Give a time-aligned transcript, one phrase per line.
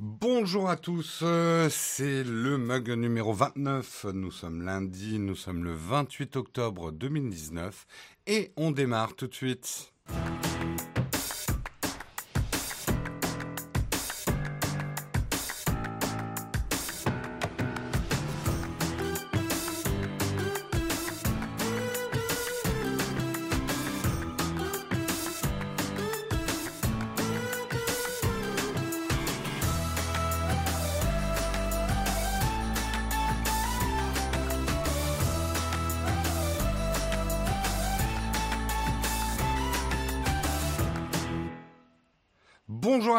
[0.00, 4.06] Bonjour à tous, euh, c'est le mug numéro 29.
[4.12, 7.86] Nous sommes lundi, nous sommes le 28 octobre 2019
[8.26, 9.92] et on démarre tout de suite.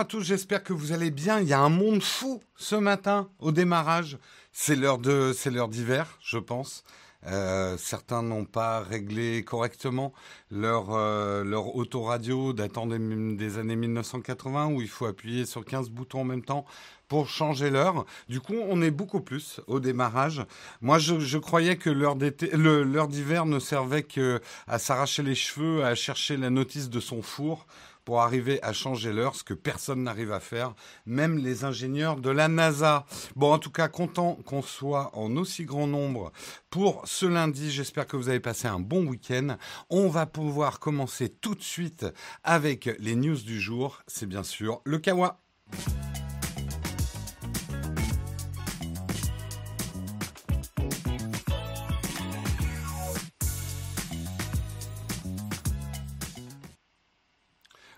[0.05, 1.39] Tous, j'espère que vous allez bien.
[1.39, 4.17] Il y a un monde fou ce matin au démarrage.
[4.51, 6.83] C'est l'heure de, c'est l'heure d'hiver, je pense.
[7.27, 10.13] Euh, certains n'ont pas réglé correctement
[10.51, 12.99] leur, euh, leur autoradio datant des,
[13.35, 16.65] des, années 1980 où il faut appuyer sur 15 boutons en même temps
[17.07, 18.05] pour changer l'heure.
[18.29, 20.45] Du coup, on est beaucoup plus au démarrage.
[20.81, 26.37] Moi, je, je croyais que l'heure d'hiver ne servait qu'à s'arracher les cheveux, à chercher
[26.37, 27.65] la notice de son four
[28.05, 30.73] pour arriver à changer l'heure, ce que personne n'arrive à faire,
[31.05, 33.05] même les ingénieurs de la NASA.
[33.35, 36.31] Bon, en tout cas, content qu'on soit en aussi grand nombre
[36.69, 37.71] pour ce lundi.
[37.71, 39.57] J'espère que vous avez passé un bon week-end.
[39.89, 42.05] On va pouvoir commencer tout de suite
[42.43, 44.01] avec les news du jour.
[44.07, 45.41] C'est bien sûr le Kawa.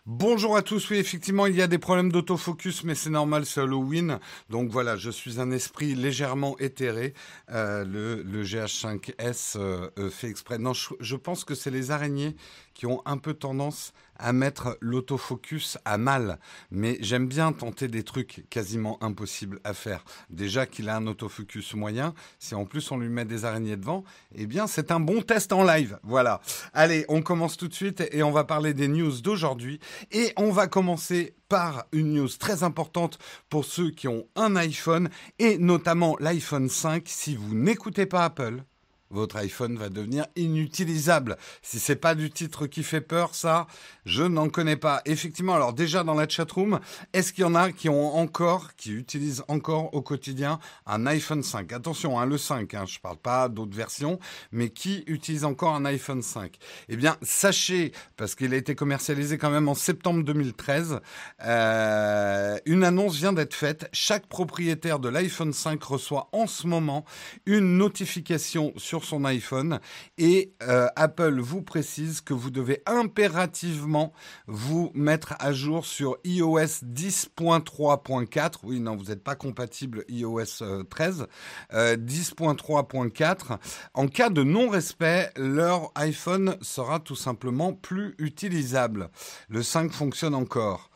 [0.09, 0.89] Bonjour à tous.
[0.89, 4.19] Oui, effectivement, il y a des problèmes d'autofocus, mais c'est normal, c'est Halloween.
[4.49, 7.13] Donc voilà, je suis un esprit légèrement éthéré.
[7.51, 10.59] Euh, le, le, GH5S euh, fait exprès.
[10.59, 12.37] Non, je pense que c'est les araignées
[12.73, 16.39] qui ont un peu tendance à mettre l'autofocus à mal.
[16.71, 20.03] Mais j'aime bien tenter des trucs quasiment impossibles à faire.
[20.29, 24.03] Déjà qu'il a un autofocus moyen, si en plus on lui met des araignées devant,
[24.35, 25.99] eh bien c'est un bon test en live.
[26.03, 26.41] Voilà.
[26.73, 29.79] Allez, on commence tout de suite et on va parler des news d'aujourd'hui.
[30.11, 33.19] Et on va commencer par une news très importante
[33.49, 37.03] pour ceux qui ont un iPhone et notamment l'iPhone 5.
[37.05, 38.63] Si vous n'écoutez pas Apple,
[39.09, 41.37] votre iPhone va devenir inutilisable.
[41.61, 43.67] Si c'est pas du titre qui fait peur, ça,
[44.05, 45.01] je n'en connais pas.
[45.05, 46.79] Effectivement, alors déjà dans la chatroom,
[47.13, 51.43] est-ce qu'il y en a qui ont encore, qui utilisent encore au quotidien un iPhone
[51.43, 54.19] 5 Attention, hein, le 5, hein, je parle pas d'autres versions,
[54.51, 56.57] mais qui utilise encore un iPhone 5
[56.89, 60.99] Eh bien, sachez, parce qu'il a été commercialisé quand même en septembre 2013,
[61.43, 63.89] euh, une annonce vient d'être faite.
[63.93, 67.05] Chaque propriétaire de l'iPhone 5 reçoit en ce moment
[67.45, 69.79] une notification sur son iPhone
[70.17, 74.13] et euh, Apple vous précise que vous devez impérativement
[74.47, 78.53] vous mettre à jour sur iOS 10.3.4.
[78.63, 81.27] Oui, non, vous n'êtes pas compatible iOS 13.
[81.73, 83.57] Euh, 10.3.4.
[83.93, 89.09] En cas de non-respect, leur iPhone sera tout simplement plus utilisable.
[89.49, 90.89] Le 5 fonctionne encore.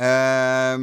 [0.00, 0.78] Euh,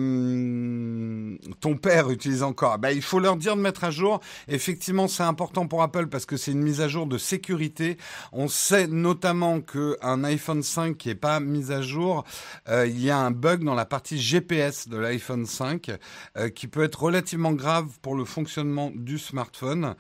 [1.62, 2.78] ton père utilise encore.
[2.78, 4.20] Ben, il faut leur dire de mettre à jour.
[4.48, 7.98] Effectivement, c'est important pour Apple parce que c'est une mise à jour de sécurité.
[8.32, 12.24] On sait notamment que un iPhone 5 qui est pas mis à jour,
[12.70, 15.92] euh, il y a un bug dans la partie GPS de l'iPhone 5
[16.38, 19.96] euh, qui peut être relativement grave pour le fonctionnement du smartphone.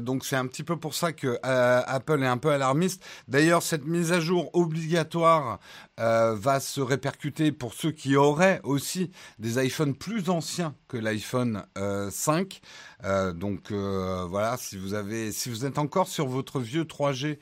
[0.00, 3.02] Donc c'est un petit peu pour ça que Apple est un peu alarmiste.
[3.28, 5.58] D'ailleurs, cette mise à jour obligatoire
[6.00, 11.64] euh, va se répercuter pour ceux qui auraient aussi des iPhones plus anciens que l'iPhone
[11.76, 12.60] euh, 5.
[13.04, 17.38] Euh, donc euh, voilà, si vous avez, si vous êtes encore sur votre vieux 3G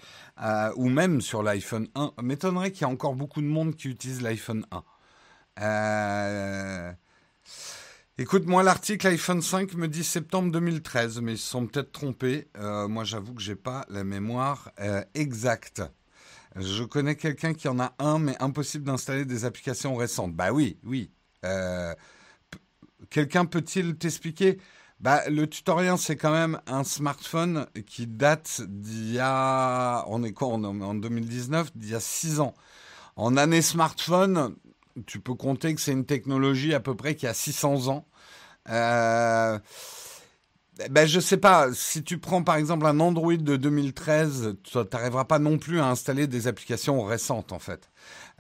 [0.77, 4.23] ou même sur l'iPhone 1, m'étonnerait qu'il y ait encore beaucoup de monde qui utilise
[4.23, 4.67] l'iPhone
[5.57, 6.95] 1.
[8.21, 12.49] Écoute, moi, l'article iPhone 5 me dit septembre 2013, mais ils se sont peut-être trompés.
[12.57, 14.73] moi, j'avoue que j'ai pas la mémoire
[15.15, 15.83] exacte.
[16.57, 20.35] Je connais quelqu'un qui en a un, mais impossible d'installer des applications récentes.
[20.35, 21.11] Bah oui, oui.
[21.45, 21.95] Euh,
[23.11, 24.59] quelqu'un peut-il t'expliquer?
[25.01, 30.33] Bah, le tutoriel, c'est quand même un smartphone qui date d'il y a, on est
[30.33, 32.55] quoi, en 2019, d'il y a 6 ans.
[33.15, 34.57] En année smartphone,
[35.07, 38.07] tu peux compter que c'est une technologie à peu près qui a 600 ans.
[38.71, 39.59] Euh,
[40.91, 41.73] ben, je sais pas.
[41.75, 45.87] Si tu prends par exemple un Android de 2013, tu n'arriveras pas non plus à
[45.87, 47.91] installer des applications récentes en fait.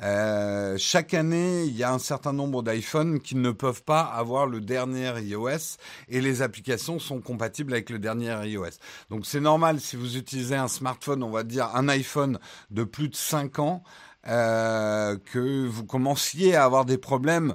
[0.01, 4.47] Euh, chaque année, il y a un certain nombre d'iPhones qui ne peuvent pas avoir
[4.47, 5.77] le dernier iOS
[6.09, 8.79] et les applications sont compatibles avec le dernier iOS.
[9.11, 12.39] Donc c'est normal si vous utilisez un smartphone, on va dire un iPhone
[12.71, 13.83] de plus de 5 ans,
[14.29, 17.55] euh, que vous commenciez à avoir des problèmes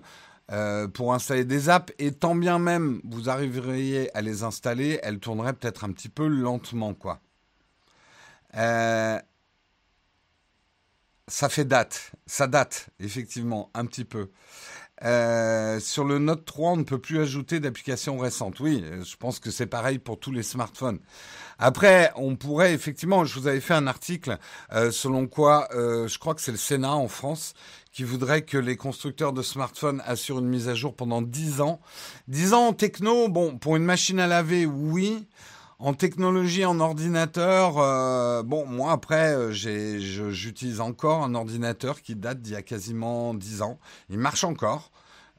[0.51, 5.19] euh, pour installer des apps et tant bien même vous arriveriez à les installer, elles
[5.19, 7.21] tourneraient peut-être un petit peu lentement, quoi.
[8.55, 9.17] Euh,
[11.27, 14.29] ça fait date, ça date effectivement un petit peu.
[15.03, 18.59] Euh, sur le Note 3, on ne peut plus ajouter d'applications récentes.
[18.59, 20.99] Oui, je pense que c'est pareil pour tous les smartphones.
[21.65, 24.37] Après, on pourrait effectivement, je vous avais fait un article
[24.73, 27.53] euh, selon quoi, euh, je crois que c'est le Sénat en France
[27.93, 31.79] qui voudrait que les constructeurs de smartphones assurent une mise à jour pendant 10 ans.
[32.27, 35.25] 10 ans en techno, bon, pour une machine à laver, oui.
[35.79, 42.51] En technologie, en ordinateur, euh, bon, moi après, j'utilise encore un ordinateur qui date d'il
[42.51, 43.79] y a quasiment 10 ans.
[44.09, 44.91] Il marche encore.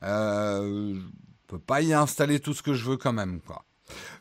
[0.02, 3.62] Euh, je peux pas y installer tout ce que je veux quand même, quoi.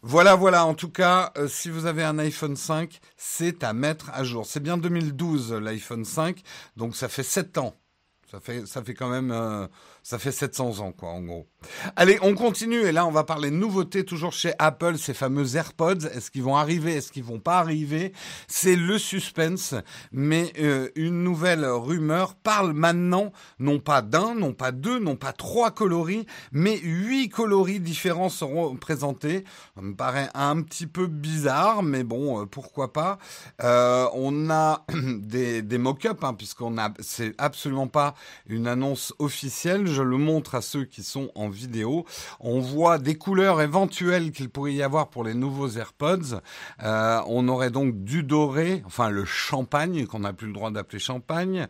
[0.02, 0.66] Voilà, voilà.
[0.66, 4.46] En tout cas, euh, si vous avez un iPhone 5, c'est à mettre à jour.
[4.46, 6.42] C'est bien 2012 l'iPhone 5,
[6.78, 7.75] donc ça fait 7 ans.
[8.33, 9.68] Ça fait, ça fait quand même, euh,
[10.01, 11.45] ça fait 700 ans, quoi, en gros.
[11.95, 12.81] Allez, on continue.
[12.81, 16.07] Et là, on va parler de nouveautés, toujours chez Apple, ces fameux AirPods.
[16.12, 18.12] Est-ce qu'ils vont arriver Est-ce qu'ils vont pas arriver?
[18.47, 19.75] C'est le suspense.
[20.12, 25.31] Mais euh, une nouvelle rumeur parle maintenant, non pas d'un, non pas deux, non pas
[25.31, 29.44] trois coloris, mais huit coloris différents seront présentés.
[29.75, 33.19] Ça me paraît un petit peu bizarre, mais bon, euh, pourquoi pas.
[33.59, 34.83] On a
[35.19, 38.15] des, des mock-ups, hein, puisqu'on a, c'est absolument pas
[38.48, 39.54] une annonce officielle
[39.86, 42.06] je le montre à ceux qui sont en vidéo.
[42.40, 46.42] On voit des couleurs éventuelles qu'il pourrait y avoir pour les nouveaux AirPods.
[46.84, 51.00] Euh, on aurait donc du doré, enfin le champagne qu'on n'a plus le droit d'appeler
[51.00, 51.68] champagne,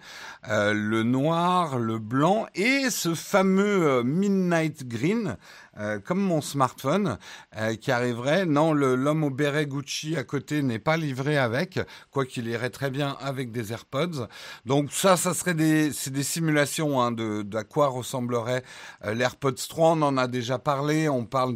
[0.50, 5.38] euh, le noir, le blanc et ce fameux euh, Midnight Green
[5.80, 7.18] euh, comme mon smartphone
[7.58, 8.46] euh, qui arriverait.
[8.46, 11.80] Non, l'homme au béret Gucci à côté n'est pas livré avec,
[12.12, 14.28] quoi qu'il irait très bien avec des AirPods.
[14.68, 18.64] Donc ça, ça serait des, des simulations hein, de d'à quoi ressemblerait
[19.04, 19.94] euh, l'AirPods 3.
[19.94, 21.10] On en a déjà parlé.
[21.10, 21.56] On parle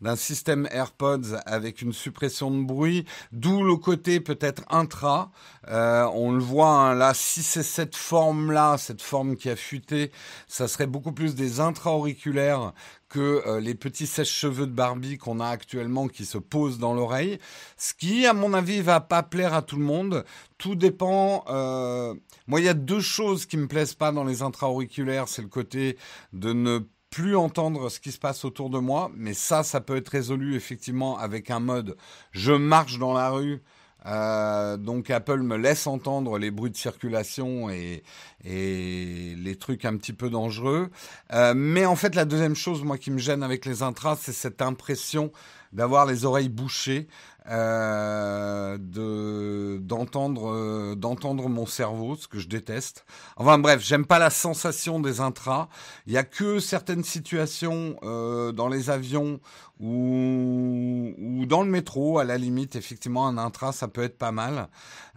[0.00, 5.30] d'un système AirPods avec une suppression de bruit, d'où le côté peut-être intra.
[5.68, 10.10] on le voit hein, là, si c'est cette forme là, cette forme qui a fuité,
[10.46, 12.72] ça serait beaucoup plus des intra-auriculaires
[13.08, 17.38] que euh, les petits sèche-cheveux de Barbie qu'on a actuellement qui se posent dans l'oreille.
[17.76, 20.24] Ce qui, à mon avis, va pas plaire à tout le monde.
[20.58, 21.44] Tout dépend.
[21.48, 22.14] Euh...
[22.46, 25.28] Moi, il y a deux choses qui me plaisent pas dans les intra-auriculaires.
[25.28, 25.96] C'est le côté
[26.32, 29.10] de ne plus entendre ce qui se passe autour de moi.
[29.16, 31.96] Mais ça, ça peut être résolu effectivement avec un mode
[32.32, 33.62] je marche dans la rue
[34.08, 38.02] euh, donc Apple me laisse entendre les bruits de circulation et,
[38.44, 40.90] et les trucs un petit peu dangereux.
[41.32, 44.32] Euh, mais en fait, la deuxième chose, moi, qui me gêne avec les intras, c'est
[44.32, 45.30] cette impression
[45.72, 47.08] d'avoir les oreilles bouchées
[47.56, 53.04] de d'entendre euh, d'entendre mon cerveau, ce que je déteste.
[53.36, 55.68] Enfin bref, j'aime pas la sensation des intras.
[56.06, 59.40] Il y a que certaines situations euh, dans les avions
[59.80, 61.14] ou,
[61.46, 64.66] dans le métro, à la limite, effectivement, un intra, ça peut être pas mal.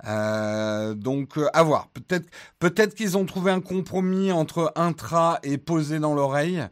[0.06, 1.88] Euh, donc, euh, à voir.
[1.88, 2.28] Peut-être,
[2.60, 6.64] peut-être qu'ils ont trouvé un compromis entre intra et posé dans l'oreille.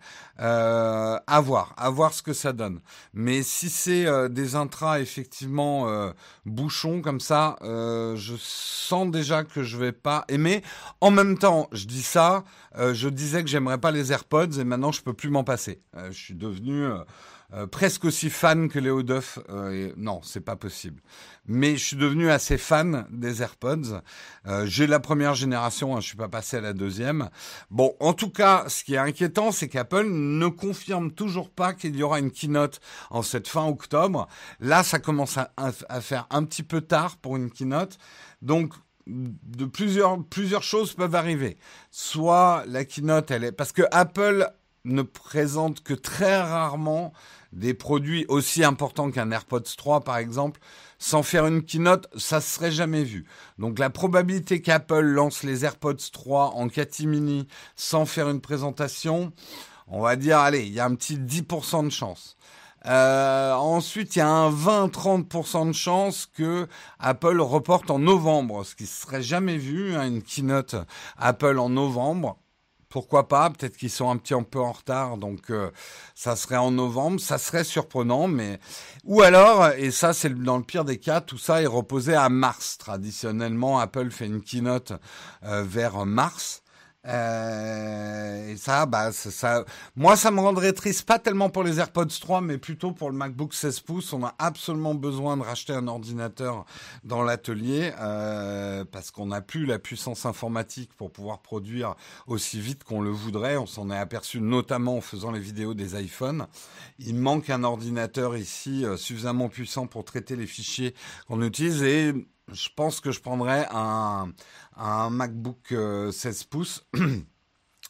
[0.42, 2.80] Euh, à voir, à voir ce que ça donne.
[3.14, 6.14] Mais si c'est euh, des intras effectivement euh,
[6.46, 10.64] bouchons comme ça, je sens déjà que je vais pas aimer.
[11.02, 12.44] En même temps, je dis ça,
[12.76, 15.82] je disais que j'aimerais pas les AirPods et maintenant je peux plus m'en passer.
[16.10, 16.88] je suis devenu
[17.54, 19.40] euh, presque aussi fan que Léo Duff.
[19.50, 21.02] Euh, non, c'est pas possible.
[21.48, 24.02] Mais je suis devenu assez fan des AirPods.
[24.46, 27.30] Euh, j'ai la première génération, hein, je suis pas passé à la deuxième.
[27.72, 31.96] Bon, en tout cas, ce qui est inquiétant, c'est qu'Apple ne confirme toujours pas qu'il
[31.96, 34.28] y aura une keynote en cette fin octobre.
[34.60, 37.98] Là, ça commence à, à faire un petit peu tard pour une keynote.
[38.44, 38.74] Donc,
[39.08, 41.58] de plusieurs plusieurs choses peuvent arriver.
[41.90, 44.48] Soit la keynote, elle est parce que Apple
[44.86, 47.14] ne présente que très rarement
[47.54, 50.60] des produits aussi importants qu'un AirPods 3 par exemple,
[50.98, 53.26] sans faire une keynote, ça serait jamais vu.
[53.58, 59.32] Donc la probabilité qu'Apple lance les AirPods 3 en catimini sans faire une présentation,
[59.88, 62.38] on va dire, allez, il y a un petit 10% de chance.
[62.86, 66.68] Euh, ensuite, il y a un 20-30% de chance que
[67.00, 70.76] Apple reporte en novembre, ce qui serait jamais vu, hein, une keynote
[71.18, 72.38] Apple en novembre
[72.90, 75.70] pourquoi pas Peut-être qu'ils sont un petit peu en retard, donc euh,
[76.16, 78.60] ça serait en novembre, ça serait surprenant, mais
[79.04, 82.30] ou alors, et ça c'est dans le pire des cas, tout ça est reposé à
[82.30, 82.78] mars.
[82.80, 84.94] Traditionnellement, Apple fait une keynote
[85.44, 86.64] euh, vers mars.
[87.10, 92.06] Euh, et ça, bah, ça, moi, ça me rendrait triste, pas tellement pour les AirPods
[92.06, 94.14] 3, mais plutôt pour le MacBook 16 pouces.
[94.14, 96.66] On a absolument besoin de racheter un ordinateur
[97.04, 101.96] dans l'atelier euh, parce qu'on n'a plus la puissance informatique pour pouvoir produire
[102.28, 103.58] aussi vite qu'on le voudrait.
[103.58, 106.48] On s'en est aperçu notamment en faisant les vidéos des iPhones.
[107.00, 110.94] Il manque un ordinateur ici euh, suffisamment puissant pour traiter les fichiers
[111.28, 112.14] qu'on utilise et
[112.54, 114.34] je pense que je prendrais un,
[115.10, 116.86] MacBook 16 euh, pouces.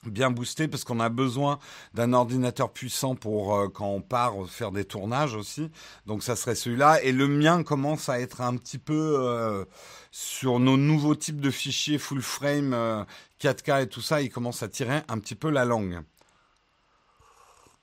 [0.05, 1.59] bien boosté parce qu'on a besoin
[1.93, 5.69] d'un ordinateur puissant pour euh, quand on part faire des tournages aussi.
[6.05, 7.03] Donc ça serait celui-là.
[7.03, 9.65] Et le mien commence à être un petit peu euh,
[10.11, 13.05] sur nos nouveaux types de fichiers full frame
[13.41, 14.21] 4K et tout ça.
[14.21, 16.01] Il commence à tirer un petit peu la langue.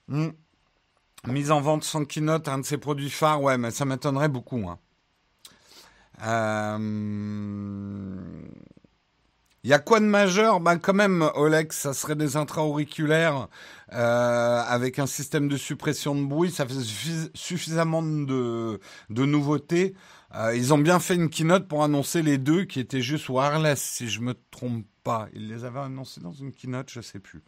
[0.07, 0.29] Hmm.
[1.27, 4.67] Mise en vente sans keynote, un de ses produits phares, ouais, mais ça m'étonnerait beaucoup.
[4.69, 4.79] Hein.
[9.63, 10.59] Il y a quoi de majeur?
[10.59, 13.49] Ben quand même, Olex, ça serait des intra-auriculaires
[13.93, 16.51] euh, avec un système de suppression de bruit.
[16.51, 19.93] Ça fait suffisamment de, de nouveautés.
[20.35, 23.81] Euh, ils ont bien fait une keynote pour annoncer les deux qui étaient juste wireless,
[23.81, 25.27] si je me trompe pas.
[25.33, 27.43] Ils les avaient annoncés dans une keynote, je sais plus.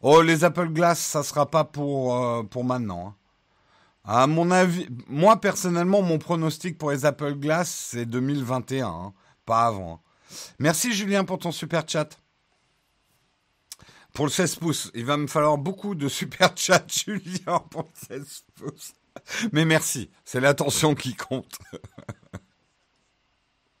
[0.00, 3.08] Oh, les Apple Glass, ça sera pas pour, euh, pour maintenant.
[3.08, 3.14] Hein.
[4.04, 8.86] À mon avis, moi personnellement, mon pronostic pour les Apple Glass, c'est 2021.
[8.86, 9.12] Hein
[9.48, 10.02] pas avant.
[10.58, 12.20] Merci Julien pour ton super chat.
[14.12, 18.18] Pour le 16 pouces, il va me falloir beaucoup de super chat, Julien, pour le
[18.18, 18.92] 16 pouces.
[19.52, 21.58] Mais merci, c'est l'attention qui compte.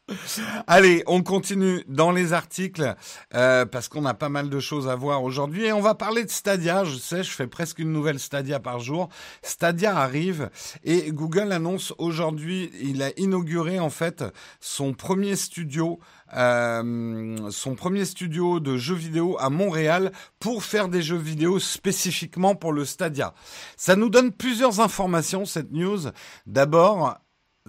[0.66, 2.94] Allez, on continue dans les articles
[3.34, 6.24] euh, parce qu'on a pas mal de choses à voir aujourd'hui et on va parler
[6.24, 6.84] de Stadia.
[6.84, 9.08] Je sais, je fais presque une nouvelle Stadia par jour.
[9.42, 10.50] Stadia arrive
[10.84, 14.24] et Google annonce aujourd'hui, il a inauguré en fait
[14.60, 16.00] son premier studio,
[16.34, 22.54] euh, son premier studio de jeux vidéo à Montréal pour faire des jeux vidéo spécifiquement
[22.54, 23.34] pour le Stadia.
[23.76, 26.00] Ça nous donne plusieurs informations cette news.
[26.46, 27.18] D'abord,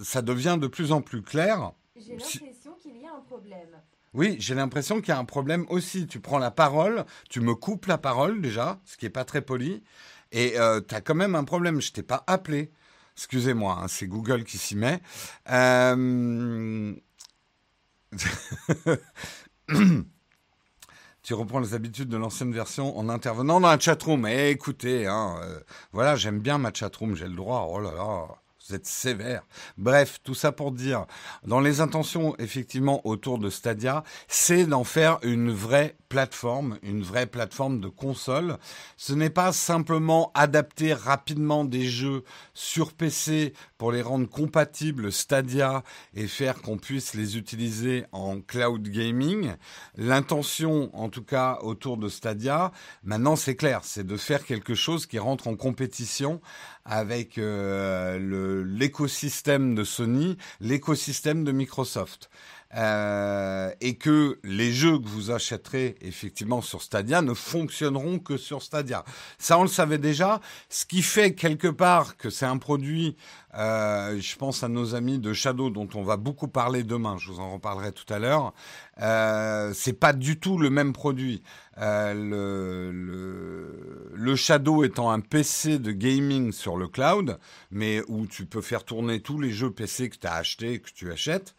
[0.02, 3.68] ça devient de plus en plus clair j'ai l'impression qu'il y a un problème.
[4.12, 6.06] Oui, j'ai l'impression qu'il y a un problème aussi.
[6.06, 9.42] Tu prends la parole, tu me coupes la parole déjà, ce qui n'est pas très
[9.42, 9.82] poli,
[10.32, 11.80] et euh, tu as quand même un problème.
[11.80, 12.72] Je t'ai pas appelé.
[13.16, 15.00] Excusez-moi, hein, c'est Google qui s'y met.
[15.50, 16.94] Euh,
[21.22, 24.26] tu reprends les habitudes de l'ancienne version en intervenant dans la chatroom.
[24.26, 25.60] Eh, écoutez, hein, euh,
[25.92, 27.68] voilà, j'aime bien ma chatroom, j'ai le droit.
[27.70, 28.26] Oh là là
[28.70, 29.42] vous êtes sévère.
[29.78, 31.06] Bref, tout ça pour dire,
[31.44, 37.26] dans les intentions effectivement autour de Stadia, c'est d'en faire une vraie plateforme, une vraie
[37.26, 38.58] plateforme de console.
[38.96, 42.24] Ce n'est pas simplement adapter rapidement des jeux
[42.54, 45.82] sur PC pour les rendre compatibles Stadia
[46.14, 49.54] et faire qu'on puisse les utiliser en cloud gaming.
[49.96, 52.72] L'intention, en tout cas, autour de Stadia,
[53.02, 56.40] maintenant c'est clair, c'est de faire quelque chose qui rentre en compétition
[56.84, 62.30] avec euh, l'écosystème de Sony, l'écosystème de Microsoft.
[62.76, 68.62] Euh, et que les jeux que vous achèterez effectivement sur Stadia ne fonctionneront que sur
[68.62, 69.04] Stadia.
[69.38, 70.40] Ça, on le savait déjà.
[70.68, 73.16] Ce qui fait quelque part que c'est un produit,
[73.56, 77.16] euh, je pense à nos amis de Shadow dont on va beaucoup parler demain.
[77.18, 78.54] Je vous en reparlerai tout à l'heure.
[79.02, 81.42] Euh, c'est pas du tout le même produit.
[81.80, 82.92] Euh,
[84.14, 87.38] le, Shadow étant un PC de gaming sur le cloud,
[87.70, 90.90] mais où tu peux faire tourner tous les jeux PC que tu as achetés, que
[90.94, 91.54] tu achètes.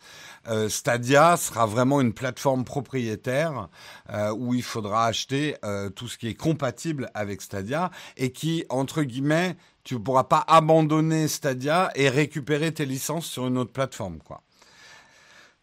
[0.48, 3.68] Euh, Stadia sera vraiment une plateforme propriétaire
[4.10, 5.56] euh, où il faudra acheter
[5.96, 10.44] tout ce qui est compatible avec Stadia et qui, entre guillemets, tu ne pourras pas
[10.48, 14.44] abandonner Stadia et récupérer tes licences sur une autre plateforme, quoi.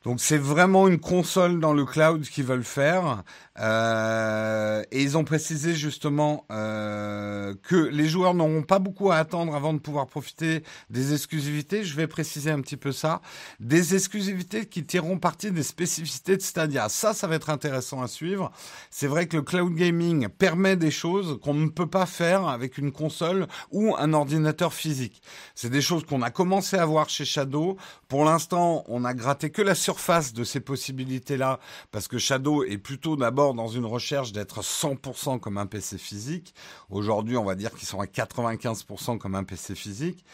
[0.05, 3.25] Donc c'est vraiment une console dans le cloud qu'ils veulent faire.
[3.61, 9.55] Euh, et ils ont précisé justement euh, que les joueurs n'auront pas beaucoup à attendre
[9.55, 11.85] avant de pouvoir profiter des exclusivités.
[11.85, 13.21] Je vais préciser un petit peu ça.
[13.59, 16.89] Des exclusivités qui tireront parti des spécificités de Stadia.
[16.89, 18.53] Ça, ça va être intéressant à suivre.
[18.91, 22.79] C'est vrai que le cloud gaming permet des choses qu'on ne peut pas faire avec
[22.79, 25.23] une console ou un ordinateur physique.
[25.55, 27.77] C'est des choses qu'on a commencé à voir chez Shadow.
[28.09, 31.59] Pour l'instant, on a gratté que la surface de ces possibilités-là
[31.91, 36.55] parce que Shadow est plutôt d'abord dans une recherche d'être 100% comme un PC physique.
[36.91, 40.25] Aujourd'hui, on va dire qu'ils sont à 95% comme un PC physique.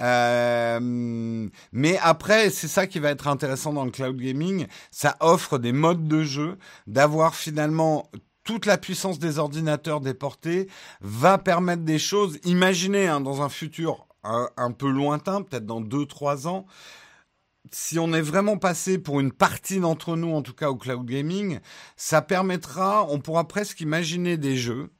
[0.00, 4.66] Euh, mais après, c'est ça qui va être intéressant dans le cloud gaming.
[4.90, 8.10] Ça offre des modes de jeu, d'avoir finalement
[8.44, 10.68] toute la puissance des ordinateurs déportés,
[11.00, 12.38] va permettre des choses.
[12.44, 16.66] Imaginez hein, dans un futur un, un peu lointain, peut-être dans 2-3 ans,
[17.72, 21.06] si on est vraiment passé pour une partie d'entre nous, en tout cas au cloud
[21.06, 21.60] gaming,
[21.96, 24.90] ça permettra, on pourra presque imaginer des jeux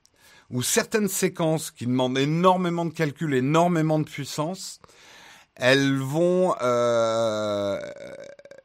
[0.50, 4.80] où certaines séquences qui demandent énormément de calcul, énormément de puissance,
[5.54, 7.78] elles vont, euh,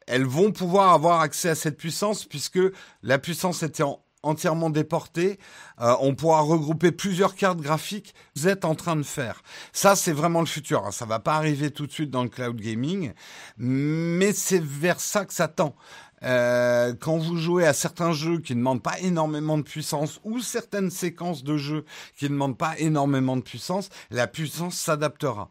[0.08, 2.60] elles vont pouvoir avoir accès à cette puissance puisque
[3.04, 3.84] la puissance était
[4.26, 5.40] entièrement déportée.
[5.82, 8.14] Euh, on pourra regrouper plusieurs cartes graphiques.
[8.36, 9.42] Vous êtes en train de faire.
[9.74, 10.86] Ça, c'est vraiment le futur.
[10.86, 10.92] Hein.
[10.92, 13.14] Ça va pas arriver tout de suite dans le cloud gaming,
[13.58, 15.76] mais c'est vers ça que ça tend.
[16.24, 20.40] Euh, quand vous jouez à certains jeux qui ne demandent pas énormément de puissance ou
[20.40, 21.86] certaines séquences de jeux
[22.18, 25.50] qui ne demandent pas énormément de puissance, la puissance s'adaptera.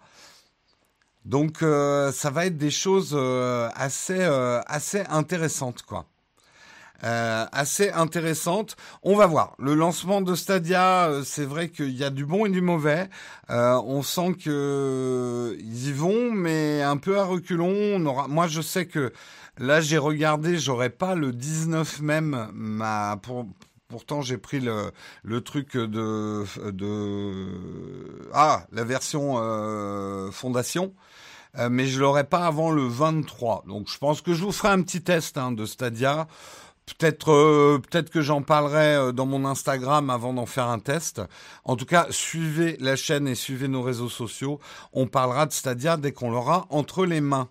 [1.24, 4.22] Donc euh, ça va être des choses euh, assez
[4.66, 6.06] assez intéressantes quoi.
[7.02, 8.76] Assez intéressantes.
[9.02, 9.54] On va voir.
[9.58, 13.08] Le lancement de Stadia, c'est vrai qu'il y a du bon et du mauvais.
[13.48, 17.96] on sent que ils y vont, mais un peu à reculons.
[17.96, 18.28] On aura...
[18.28, 19.12] Moi, je sais que
[19.58, 22.48] Là, j'ai regardé, j'aurais pas le 19 même.
[22.52, 23.20] Ma,
[23.86, 24.90] pourtant, j'ai pris le,
[25.22, 30.92] le truc de, de ah la version euh, fondation.
[31.56, 33.62] Euh, mais je l'aurai pas avant le 23.
[33.68, 36.26] Donc je pense que je vous ferai un petit test hein, de Stadia.
[36.86, 41.22] Peut-être euh, peut-être que j'en parlerai dans mon Instagram avant d'en faire un test.
[41.64, 44.60] En tout cas, suivez la chaîne et suivez nos réseaux sociaux.
[44.92, 47.48] On parlera de Stadia dès qu'on l'aura entre les mains.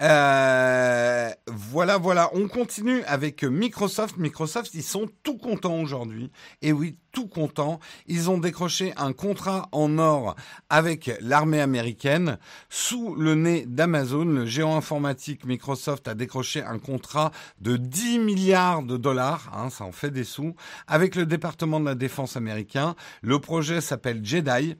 [0.00, 2.30] Euh, voilà, voilà.
[2.32, 4.16] On continue avec Microsoft.
[4.16, 6.30] Microsoft, ils sont tout contents aujourd'hui.
[6.62, 7.80] Et oui, tout contents.
[8.06, 10.36] Ils ont décroché un contrat en or
[10.70, 12.38] avec l'armée américaine
[12.70, 14.24] sous le nez d'Amazon.
[14.24, 17.30] Le géant informatique Microsoft a décroché un contrat
[17.60, 19.50] de 10 milliards de dollars.
[19.54, 20.54] Hein, ça en fait des sous.
[20.86, 22.94] Avec le département de la défense américain.
[23.22, 24.76] Le projet s'appelle Jedi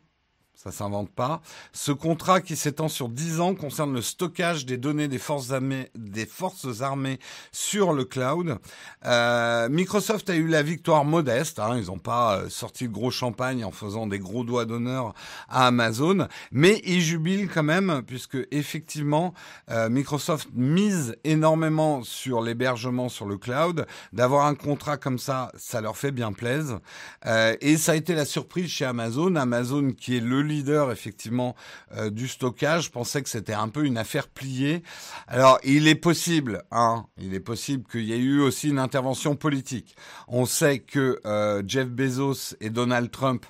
[0.63, 1.41] ça s'invente pas.
[1.73, 5.89] Ce contrat qui s'étend sur 10 ans concerne le stockage des données des forces armées,
[5.95, 7.19] des forces armées
[7.51, 8.59] sur le cloud.
[9.07, 11.61] Euh, Microsoft a eu la victoire modeste.
[11.61, 15.15] Hein, ils n'ont pas euh, sorti le gros champagne en faisant des gros doigts d'honneur
[15.49, 19.33] à Amazon, mais ils jubilent quand même puisque effectivement
[19.71, 23.87] euh, Microsoft mise énormément sur l'hébergement sur le cloud.
[24.13, 26.81] D'avoir un contrat comme ça, ça leur fait bien plaisir.
[27.25, 29.37] Euh, et ça a été la surprise chez Amazon.
[29.37, 31.57] Amazon qui est le leader effectivement
[31.97, 34.83] euh, du stockage pensait que c'était un peu une affaire pliée.
[35.27, 39.37] Alors il est possible, hein, il est possible qu'il y ait eu aussi une intervention
[39.37, 39.97] politique.
[40.29, 43.47] On sait que euh, Jeff Bezos et Donald Trump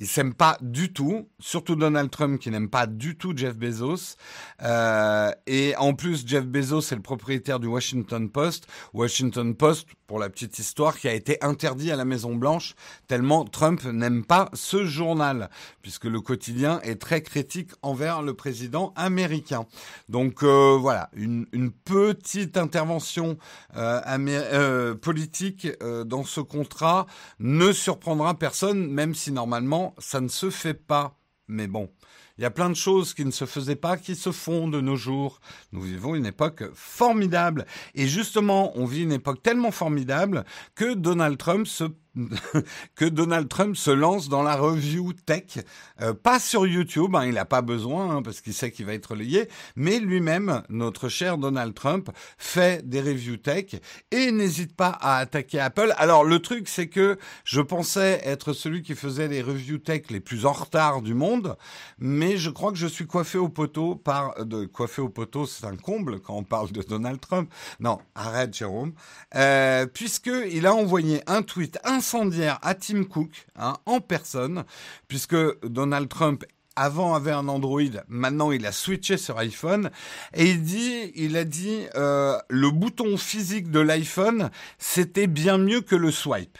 [0.00, 4.16] ils s'aiment pas du tout, surtout Donald Trump qui n'aime pas du tout Jeff Bezos.
[4.62, 8.66] Euh, et en plus, Jeff Bezos est le propriétaire du Washington Post.
[8.92, 12.74] Washington Post, pour la petite histoire, qui a été interdit à la Maison Blanche
[13.08, 15.50] tellement Trump n'aime pas ce journal,
[15.82, 19.66] puisque le quotidien est très critique envers le président américain.
[20.08, 21.46] Donc euh, voilà, une,
[21.84, 23.36] petite intervention
[23.76, 25.68] euh, euh politique
[26.06, 27.06] dans ce contrat
[27.38, 31.16] ne surprendra personne, même si normalement ça ne se fait pas.
[31.48, 31.90] Mais bon,
[32.36, 34.80] il y a plein de choses qui ne se faisaient pas, qui se font de
[34.80, 35.40] nos jours.
[35.72, 37.64] Nous vivons une époque formidable.
[37.94, 40.44] Et justement, on vit une époque tellement formidable
[40.74, 41.84] que Donald Trump se
[42.94, 45.58] que Donald Trump se lance dans la review tech,
[46.00, 48.94] euh, pas sur YouTube, hein, il n'a pas besoin hein, parce qu'il sait qu'il va
[48.94, 53.76] être lié, mais lui-même, notre cher Donald Trump, fait des reviews tech
[54.10, 55.92] et n'hésite pas à attaquer Apple.
[55.96, 60.20] Alors le truc, c'est que je pensais être celui qui faisait les reviews tech les
[60.20, 61.56] plus en retard du monde,
[61.98, 65.66] mais je crois que je suis coiffé au poteau par de coiffé au poteau, c'est
[65.66, 67.52] un comble quand on parle de Donald Trump.
[67.80, 68.92] Non, arrête Jérôme,
[69.34, 74.64] euh, puisque il a envoyé un tweet un incendiaire à Tim Cook, hein, en personne,
[75.08, 75.36] puisque
[75.66, 76.44] Donald Trump
[76.76, 79.90] avant avait un Android, maintenant il a switché sur iPhone
[80.34, 85.80] et il dit, il a dit, euh, le bouton physique de l'iPhone, c'était bien mieux
[85.80, 86.58] que le swipe.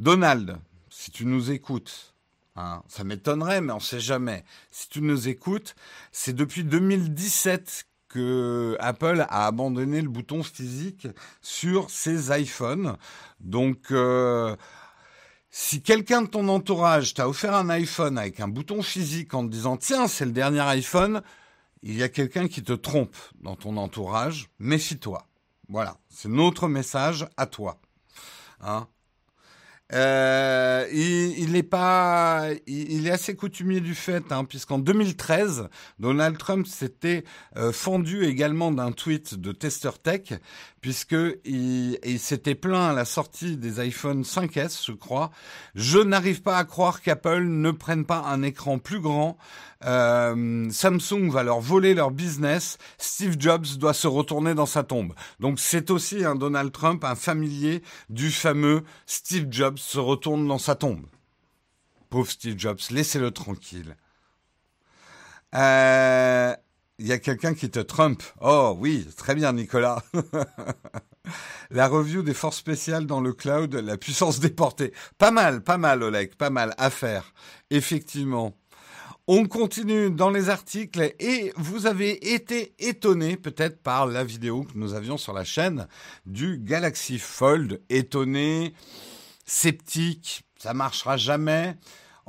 [0.00, 0.58] Donald,
[0.90, 2.14] si tu nous écoutes,
[2.56, 4.44] hein, ça m'étonnerait, mais on sait jamais.
[4.72, 5.76] Si tu nous écoutes,
[6.10, 11.08] c'est depuis 2017 que Apple a abandonné le bouton physique
[11.42, 12.96] sur ses iPhones.
[13.40, 14.56] Donc, euh,
[15.50, 19.50] si quelqu'un de ton entourage t'a offert un iPhone avec un bouton physique en te
[19.50, 21.22] disant tiens c'est le dernier iPhone,
[21.82, 25.26] il y a quelqu'un qui te trompe dans ton entourage, méfie-toi.
[25.68, 27.80] Voilà, c'est notre message à toi.
[28.60, 28.88] Hein
[29.94, 36.66] euh, il, est pas, il, est assez coutumier du fait, hein, puisqu'en 2013, Donald Trump
[36.66, 37.24] s'était
[37.56, 40.34] euh, fendu également d'un tweet de Tester Tech,
[40.80, 45.30] puisque il, s'était plaint à la sortie des iPhone 5S, je crois.
[45.74, 49.38] Je n'arrive pas à croire qu'Apple ne prenne pas un écran plus grand
[49.84, 55.14] euh, Samsung va leur voler leur business, Steve Jobs doit se retourner dans sa tombe.
[55.38, 60.58] Donc c'est aussi un Donald Trump, un familier du fameux Steve Jobs se retourne dans
[60.58, 61.06] sa tombe.
[62.10, 63.96] Pauvre Steve Jobs, laissez-le tranquille.
[65.54, 66.54] Euh,
[66.98, 68.22] il y a quelqu'un qui te trumpe.
[68.40, 70.02] Oh oui, très bien Nicolas.
[71.70, 74.92] la review des forces spéciales dans le cloud, la puissance déportée.
[75.16, 77.32] Pas mal, pas mal Oleg, pas mal à faire.
[77.70, 78.56] Effectivement.
[79.30, 84.78] On continue dans les articles et vous avez été étonné peut-être par la vidéo que
[84.78, 85.86] nous avions sur la chaîne
[86.24, 87.82] du Galaxy Fold.
[87.90, 88.72] Étonné,
[89.44, 91.76] sceptique, ça marchera jamais.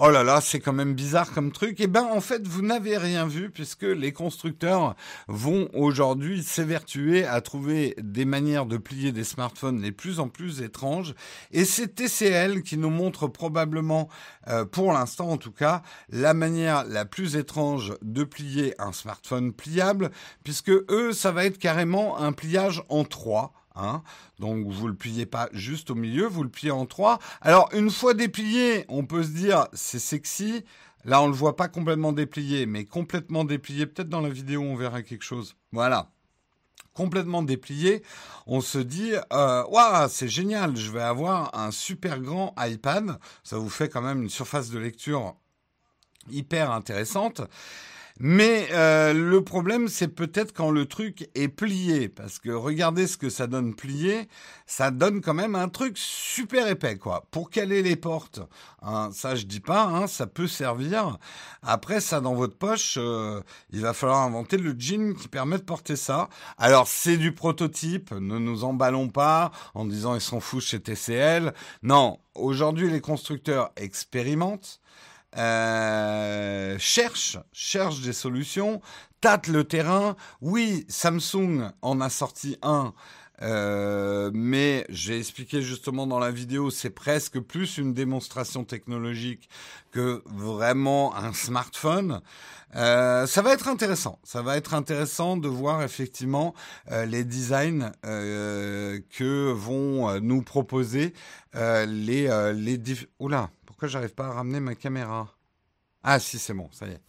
[0.01, 1.75] Oh là là, c'est quand même bizarre comme truc.
[1.79, 4.95] Eh ben, en fait, vous n'avez rien vu puisque les constructeurs
[5.27, 10.61] vont aujourd'hui s'évertuer à trouver des manières de plier des smartphones les plus en plus
[10.61, 11.15] étranges.
[11.51, 14.07] Et c'est TCL qui nous montre probablement,
[14.47, 19.51] euh, pour l'instant en tout cas, la manière la plus étrange de plier un smartphone
[19.51, 20.11] pliable
[20.45, 23.58] puisque eux, ça va être carrément un pliage en trois.
[23.79, 24.03] Hein.
[24.39, 27.19] Donc vous le pliez pas juste au milieu, vous le pliez en trois.
[27.41, 30.63] Alors une fois déplié, on peut se dire c'est sexy.
[31.05, 33.85] Là on le voit pas complètement déplié, mais complètement déplié.
[33.85, 35.55] Peut-être dans la vidéo on verra quelque chose.
[35.71, 36.09] Voilà
[36.93, 38.03] complètement déplié,
[38.45, 43.17] on se dit waouh c'est génial, je vais avoir un super grand iPad.
[43.41, 45.35] Ça vous fait quand même une surface de lecture
[46.29, 47.41] hyper intéressante.
[48.21, 53.15] Mais euh, le problème, c'est peut-être quand le truc est plié, parce que regardez ce
[53.15, 54.27] que ça donne plié,
[54.65, 57.25] ça donne quand même un truc super épais, quoi.
[57.31, 58.41] Pour caler les portes,
[58.81, 61.17] hein, ça je dis pas, hein, ça peut servir.
[61.63, 65.63] Après, ça dans votre poche, euh, il va falloir inventer le jean qui permet de
[65.63, 66.27] porter ça.
[66.57, 71.53] Alors c'est du prototype, ne nous emballons pas en disant ils s'en foutent chez TCL.
[71.83, 74.78] Non, aujourd'hui les constructeurs expérimentent
[75.37, 78.81] euh, cherche, cherche des solutions,
[79.21, 80.15] tâte le terrain.
[80.41, 82.93] Oui, Samsung en a sorti un.
[83.41, 89.49] Euh, mais j'ai expliqué justement dans la vidéo, c'est presque plus une démonstration technologique
[89.91, 92.21] que vraiment un smartphone.
[92.75, 94.19] Euh, ça va être intéressant.
[94.23, 96.53] Ça va être intéressant de voir effectivement
[96.91, 101.13] euh, les designs que vont nous proposer
[101.53, 102.79] les les
[103.19, 105.33] Oula, pourquoi j'arrive pas à ramener ma caméra
[106.03, 107.01] Ah si, c'est bon, ça y est.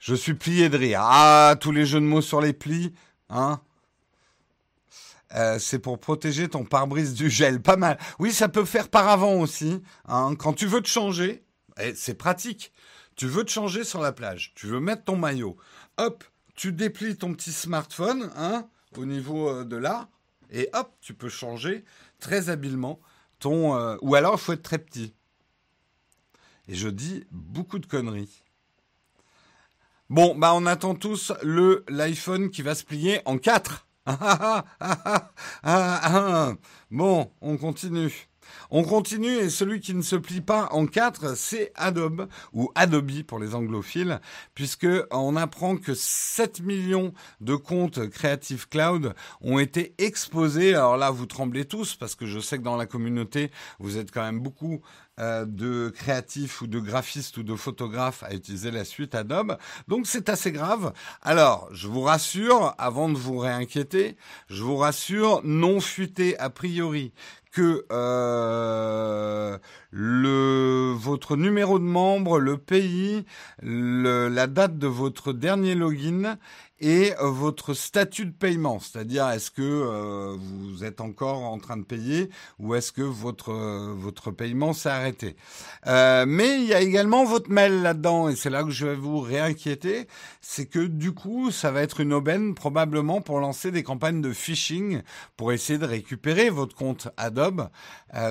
[0.00, 1.00] Je suis plié de rire.
[1.02, 2.94] Ah, tous les jeux de mots sur les plis,
[3.28, 3.60] hein
[5.34, 7.60] euh, c'est pour protéger ton pare-brise du gel.
[7.60, 7.98] Pas mal.
[8.18, 9.82] Oui, ça peut faire par avant aussi.
[10.06, 10.34] Hein.
[10.34, 11.44] Quand tu veux te changer,
[11.94, 12.72] c'est pratique.
[13.14, 14.54] Tu veux te changer sur la plage.
[14.54, 15.58] Tu veux mettre ton maillot.
[15.98, 20.08] Hop, tu déplies ton petit smartphone hein, au niveau euh, de là.
[20.50, 21.84] Et hop, tu peux changer
[22.18, 22.98] très habilement
[23.38, 23.76] ton...
[23.76, 25.14] Euh, ou alors, il faut être très petit.
[26.68, 28.44] Et je dis beaucoup de conneries.
[30.10, 33.86] Bon, bah on attend tous le l'iPhone qui va se plier en quatre.
[36.90, 38.27] bon, on continue.
[38.70, 43.22] On continue et celui qui ne se plie pas en quatre, c'est Adobe ou Adobe
[43.26, 44.20] pour les anglophiles,
[44.54, 50.74] puisque on apprend que 7 millions de comptes Creative Cloud ont été exposés.
[50.74, 54.10] Alors là, vous tremblez tous parce que je sais que dans la communauté, vous êtes
[54.10, 54.80] quand même beaucoup
[55.20, 59.58] euh, de créatifs ou de graphistes ou de photographes à utiliser la suite Adobe.
[59.88, 60.92] Donc c'est assez grave.
[61.22, 64.16] Alors, je vous rassure, avant de vous réinquiéter,
[64.48, 67.12] je vous rassure, non fuité a priori
[67.58, 69.58] que euh,
[69.90, 73.24] le votre numéro de membre, le pays,
[73.60, 76.36] la date de votre dernier login
[76.80, 81.76] et euh, votre statut de paiement, c'est-à-dire est-ce que euh, vous êtes encore en train
[81.76, 85.36] de payer ou est-ce que votre euh, votre paiement s'est arrêté?
[85.86, 89.20] mais il y a également votre mail là-dedans et c'est là que je vais vous
[89.20, 90.06] réinquiéter,
[90.40, 94.32] c'est que du coup ça va être une aubaine probablement pour lancer des campagnes de
[94.32, 95.02] phishing
[95.36, 97.68] pour essayer de récupérer votre compte Adobe,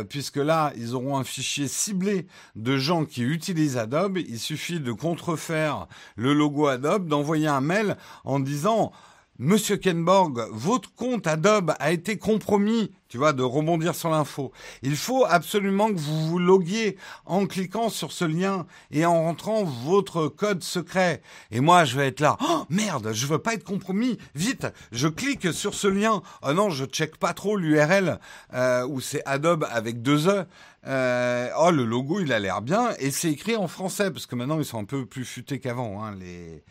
[0.09, 4.91] puisque là ils auront un fichier ciblé de gens qui utilisent Adobe, il suffit de
[4.91, 7.97] contrefaire le logo Adobe, d'envoyer un mail
[8.37, 8.91] en disant
[9.39, 14.51] Monsieur Kenborg, votre compte Adobe a été compromis, tu vois, de rebondir sur l'info.
[14.83, 19.63] Il faut absolument que vous vous loguiez en cliquant sur ce lien et en rentrant
[19.63, 21.21] votre code secret.
[21.49, 22.37] Et moi, je vais être là.
[22.47, 24.19] Oh, merde, je veux pas être compromis.
[24.35, 26.21] Vite, je clique sur ce lien.
[26.43, 28.19] Oh non, je check pas trop l'URL
[28.53, 30.45] euh, où c'est Adobe avec deux e.
[30.87, 34.35] Euh, oh, le logo, il a l'air bien et c'est écrit en français parce que
[34.35, 36.63] maintenant ils sont un peu plus futés qu'avant, hein, les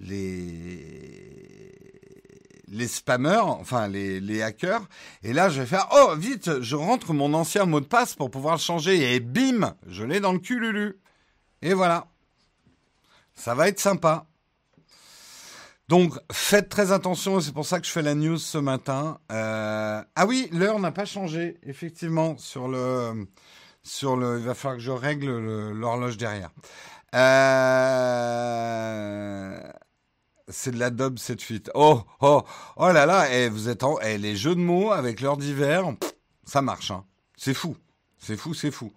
[0.00, 1.32] les
[3.40, 4.86] enfin les, les hackers.
[5.22, 8.30] Et là, je vais faire oh vite, je rentre mon ancien mot de passe pour
[8.30, 10.98] pouvoir le changer et bim, je l'ai dans le cul Lulu.
[11.62, 12.06] Et voilà.
[13.34, 14.26] Ça va être sympa.
[15.88, 19.18] Donc, faites très attention, c'est pour ça que je fais la news ce matin.
[19.30, 23.26] Euh, ah oui, l'heure n'a pas changé, effectivement, sur le,
[23.82, 24.38] sur le.
[24.38, 26.50] Il va falloir que je règle l'horloge derrière.
[27.14, 27.22] Euh,
[30.48, 31.70] c'est de l'Adobe cette fuite.
[31.74, 32.42] Oh, oh,
[32.76, 35.20] oh là là, et eh, vous êtes en, et eh, les jeux de mots avec
[35.20, 35.84] l'heure d'hiver,
[36.44, 36.90] ça marche.
[36.90, 37.04] Hein.
[37.36, 37.76] C'est fou,
[38.18, 38.92] c'est fou, c'est fou.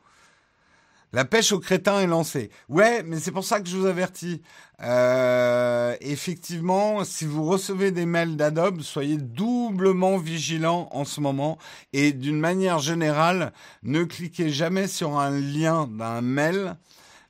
[1.16, 2.50] La pêche aux crétins est lancée.
[2.68, 4.42] Ouais, mais c'est pour ça que je vous avertis.
[4.82, 11.58] Euh, effectivement, si vous recevez des mails d'Adobe, soyez doublement vigilants en ce moment.
[11.94, 16.76] Et d'une manière générale, ne cliquez jamais sur un lien d'un mail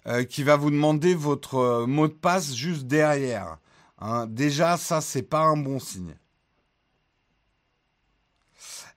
[0.08, 3.60] euh, qui va vous demander votre euh, mot de passe juste derrière.
[4.00, 4.26] Hein.
[4.26, 6.16] Déjà, ça, c'est pas un bon signe.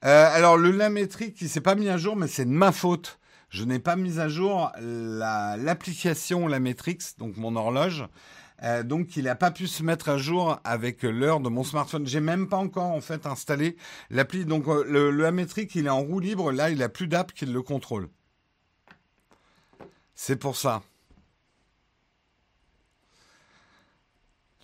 [0.00, 3.18] alors, le la métrique, qui s'est pas mis à jour, mais c'est de ma faute
[3.50, 6.58] je n'ai pas mis à jour l'application la,
[7.18, 8.04] donc mon horloge.
[8.64, 12.06] Euh, donc il n'a pas pu se mettre à jour avec l'heure de mon smartphone.
[12.06, 12.92] J'ai même pas encore
[13.26, 13.76] installé
[14.10, 14.44] l'appli.
[14.44, 16.50] Donc euh, le, le il est en roue libre.
[16.50, 18.08] Là il a plus d'app qui le contrôle.
[20.14, 20.82] C'est pour ça.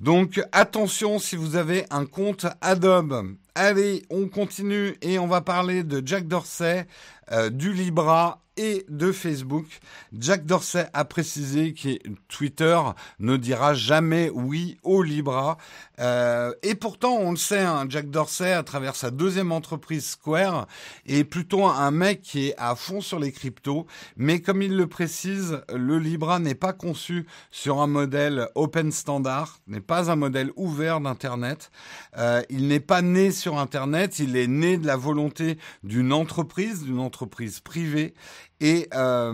[0.01, 3.37] Donc attention si vous avez un compte Adobe.
[3.55, 6.89] Allez, on continue et on va parler de Jack Dorsey,
[7.31, 9.67] euh, du Libra et de Facebook.
[10.13, 12.79] Jack Dorsey a précisé que Twitter
[13.19, 15.57] ne dira jamais oui au Libra.
[16.01, 20.67] Euh, et pourtant, on le sait, hein, Jack Dorsey, à travers sa deuxième entreprise Square,
[21.07, 23.87] est plutôt un mec qui est à fond sur les cryptos.
[24.17, 29.61] Mais comme il le précise, le Libra n'est pas conçu sur un modèle open standard,
[29.67, 31.71] n'est pas un modèle ouvert d'Internet.
[32.19, 36.83] Euh, il n'est pas né sur Internet, il est né de la volonté d'une entreprise,
[36.83, 38.15] d'une entreprise privée.
[38.61, 39.33] Et euh,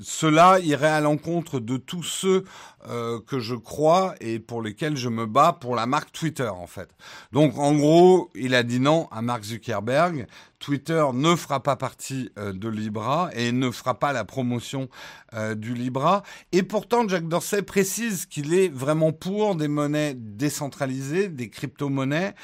[0.00, 2.44] cela irait à l'encontre de tous ceux
[2.88, 6.66] euh, que je crois et pour lesquels je me bats pour la marque Twitter en
[6.66, 6.90] fait.
[7.32, 10.26] Donc en gros, il a dit non à Mark Zuckerberg.
[10.64, 14.88] Twitter ne fera pas partie euh, de Libra et ne fera pas la promotion
[15.34, 16.22] euh, du Libra.
[16.52, 22.34] Et pourtant, Jack Dorsey précise qu'il est vraiment pour des monnaies décentralisées, des crypto-monnaies.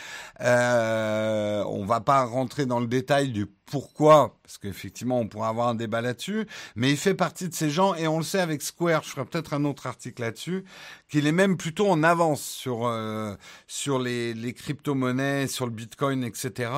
[0.43, 5.69] Euh, on va pas rentrer dans le détail du pourquoi, parce qu'effectivement, on pourrait avoir
[5.69, 8.63] un débat là-dessus, mais il fait partie de ces gens, et on le sait avec
[8.63, 10.65] Square, je ferai peut-être un autre article là-dessus,
[11.11, 13.35] qu'il est même plutôt en avance sur euh,
[13.67, 16.71] sur les, les crypto-monnaies, sur le Bitcoin, etc.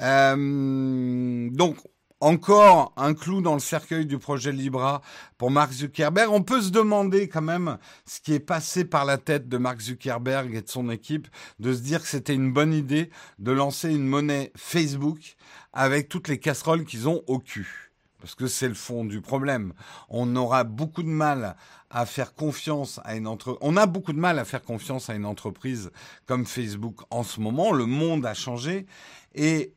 [0.00, 1.76] Euh, donc
[2.20, 5.02] encore un clou dans le cercueil du projet Libra
[5.36, 6.30] pour Mark Zuckerberg.
[6.32, 9.80] On peut se demander quand même ce qui est passé par la tête de Mark
[9.80, 13.90] Zuckerberg et de son équipe, de se dire que c'était une bonne idée de lancer
[13.90, 15.36] une monnaie Facebook
[15.74, 17.93] avec toutes les casseroles qu'ils ont au cul.
[18.24, 19.74] Parce que c'est le fond du problème.
[20.08, 21.56] On aura beaucoup de mal
[21.90, 23.58] à faire confiance à une entreprise.
[23.60, 25.90] On a beaucoup de mal à faire confiance à une entreprise
[26.24, 27.70] comme Facebook en ce moment.
[27.70, 28.86] Le monde a changé.
[29.34, 29.74] Et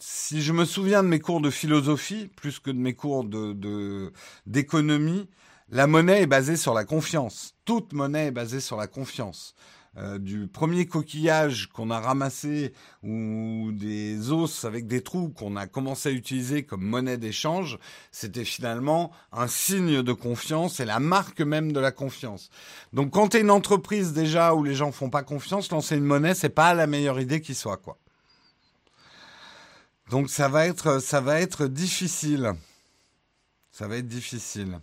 [0.00, 4.12] si je me souviens de mes cours de philosophie, plus que de mes cours de,
[4.44, 5.26] d'économie,
[5.70, 7.54] la monnaie est basée sur la confiance.
[7.64, 9.54] Toute monnaie est basée sur la confiance.
[9.96, 12.72] Euh, du premier coquillage qu'on a ramassé
[13.02, 17.76] ou des os avec des trous qu'on a commencé à utiliser comme monnaie d'échange,
[18.12, 22.50] c'était finalement un signe de confiance et la marque même de la confiance.
[22.92, 26.04] Donc quand tu es une entreprise déjà où les gens font pas confiance, lancer une
[26.04, 27.98] monnaie, c'est pas la meilleure idée qui soit quoi.
[30.08, 32.52] Donc ça va être ça va être difficile.
[33.72, 34.78] Ça va être difficile.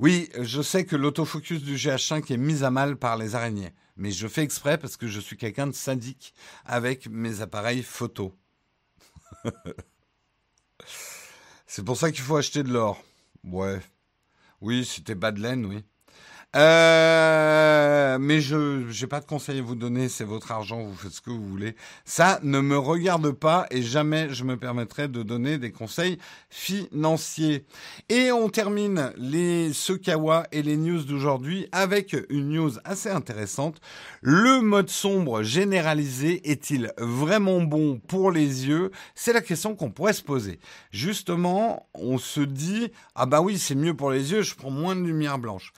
[0.00, 4.10] Oui, je sais que l'autofocus du GH5 est mis à mal par les araignées, mais
[4.10, 6.32] je fais exprès parce que je suis quelqu'un de syndic
[6.64, 8.34] avec mes appareils photo.
[11.66, 13.04] C'est pour ça qu'il faut acheter de l'or.
[13.44, 13.78] Ouais.
[14.62, 15.84] Oui, c'était bas oui.
[16.56, 21.12] Euh, mais je n'ai pas de conseils à vous donner, c'est votre argent, vous faites
[21.12, 21.76] ce que vous voulez.
[22.04, 27.64] Ça ne me regarde pas et jamais je me permettrai de donner des conseils financiers.
[28.08, 33.80] Et on termine les Sekawa et les news d'aujourd'hui avec une news assez intéressante.
[34.20, 38.90] Le mode sombre généralisé est-il vraiment bon pour les yeux?
[39.14, 40.58] C'est la question qu'on pourrait se poser.
[40.90, 44.96] Justement, on se dit, ah bah oui, c'est mieux pour les yeux, je prends moins
[44.96, 45.72] de lumière blanche.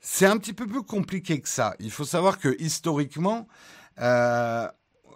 [0.00, 1.74] C'est un petit peu plus compliqué que ça.
[1.78, 3.46] Il faut savoir que historiquement,
[4.00, 4.66] euh,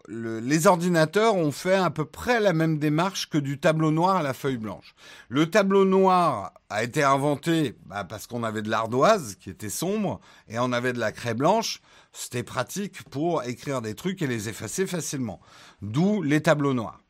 [0.09, 4.23] les ordinateurs ont fait à peu près la même démarche que du tableau noir à
[4.23, 4.95] la feuille blanche.
[5.31, 10.21] Le tableau noir a été inventé bah, parce qu'on avait de l'ardoise qui était sombre
[10.49, 11.81] et on avait de la craie blanche.
[12.13, 15.41] C'était pratique pour écrire des trucs et les effacer facilement.
[15.81, 17.04] D'où les tableaux noirs.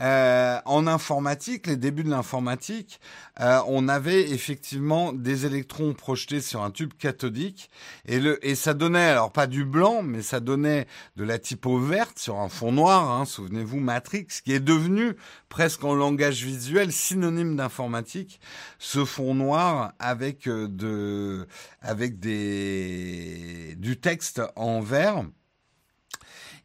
[0.00, 3.00] Euh, en informatique, les débuts de l'informatique,
[3.40, 7.70] euh, on avait effectivement des électrons projetés sur un tube cathodique
[8.06, 11.78] et, le, et ça donnait, alors pas du blanc, mais ça donnait de la typo
[11.78, 15.14] verte sur un fond noir, hein, souvenez-vous Matrix, qui est devenu
[15.48, 18.40] presque en langage visuel synonyme d'informatique,
[18.78, 21.46] ce fond noir avec, euh, de,
[21.82, 25.24] avec des, du texte en vert.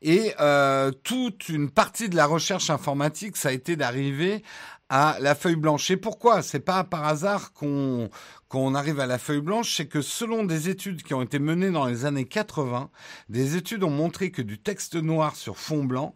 [0.06, 4.44] Et euh, toute une partie de la recherche informatique, ça a été d'arriver
[4.90, 5.90] à la feuille blanche.
[5.92, 6.42] Et pourquoi?
[6.42, 8.10] C'est pas par hasard qu'on
[8.50, 11.72] qu'on arrive à la feuille blanche, c'est que selon des études qui ont été menées
[11.72, 12.92] dans les années 80,
[13.30, 16.14] des études ont montré que du texte noir sur fond blanc,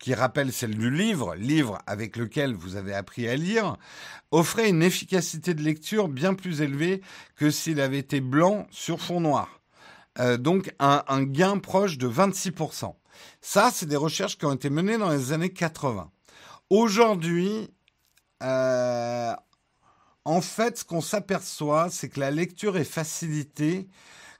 [0.00, 3.76] qui rappelle celle du livre, livre avec lequel vous avez appris à lire,
[4.30, 7.02] offrait une efficacité de lecture bien plus élevée
[7.36, 9.60] que s'il avait été blanc sur fond noir.
[10.18, 12.94] Euh, donc un, un gain proche de 26%.
[13.40, 16.10] Ça, c'est des recherches qui ont été menées dans les années 80.
[16.68, 17.68] Aujourd'hui,
[18.42, 19.34] euh,
[20.24, 23.88] en fait, ce qu'on s'aperçoit, c'est que la lecture est facilitée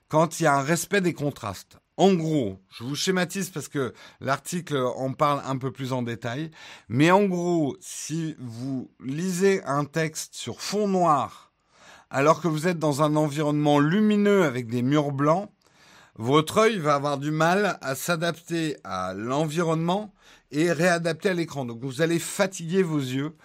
[0.07, 1.77] quand il y a un respect des contrastes.
[1.97, 6.49] En gros, je vous schématise parce que l'article en parle un peu plus en détail,
[6.89, 11.51] mais en gros, si vous lisez un texte sur fond noir,
[12.09, 15.49] alors que vous êtes dans un environnement lumineux avec des murs blancs,
[16.15, 20.13] votre œil va avoir du mal à s'adapter à l'environnement
[20.51, 21.65] et réadapter à l'écran.
[21.65, 23.35] Donc vous allez fatiguer vos yeux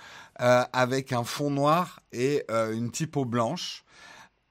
[0.40, 3.84] euh, avec un fond noir et euh, une typo blanche.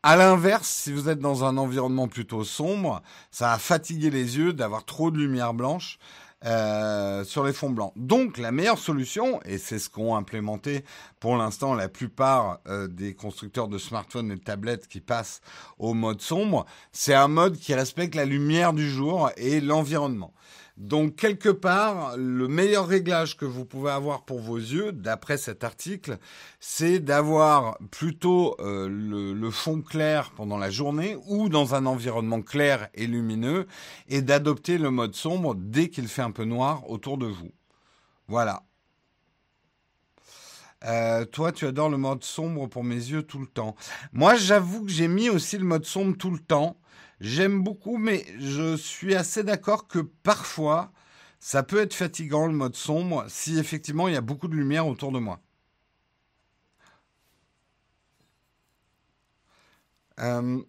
[0.01, 3.01] À l'inverse, si vous êtes dans un environnement plutôt sombre,
[3.32, 5.97] ça va fatiguer les yeux d'avoir trop de lumière blanche.
[6.45, 7.91] Euh, sur les fonds blancs.
[7.95, 10.86] Donc la meilleure solution, et c'est ce qu'ont implémenté
[11.19, 15.41] pour l'instant la plupart euh, des constructeurs de smartphones et de tablettes qui passent
[15.79, 20.34] au mode sombre, c'est un mode qui respecte la lumière du jour et l'environnement.
[20.77, 25.63] Donc quelque part, le meilleur réglage que vous pouvez avoir pour vos yeux, d'après cet
[25.63, 26.17] article,
[26.59, 32.89] c'est d'avoir plutôt euh, le, fond clair pendant la journée ou dans un environnement clair
[32.93, 33.67] et lumineux
[34.09, 37.51] et d'adopter le mode sombre dès qu'il fait un peu noir autour de vous.
[38.27, 38.63] Voilà.
[40.83, 43.75] Euh, toi, tu adores le mode sombre pour mes yeux tout le temps.
[44.11, 46.75] Moi, j'avoue que j'ai mis aussi le mode sombre tout le temps
[47.21, 50.91] J'aime beaucoup, mais je suis assez d'accord que parfois,
[51.39, 54.88] ça peut être fatigant le mode sombre si effectivement il y a beaucoup de lumière
[54.88, 55.39] autour de moi.
[60.19, 60.62] Euh,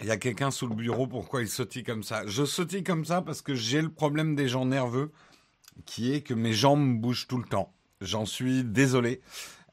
[0.00, 2.26] il y a quelqu'un sous le bureau, pourquoi il sautille comme ça?
[2.26, 5.12] Je sautille comme ça parce que j'ai le problème des gens nerveux,
[5.86, 7.72] qui est que mes jambes bougent tout le temps.
[8.00, 9.20] J'en suis désolé.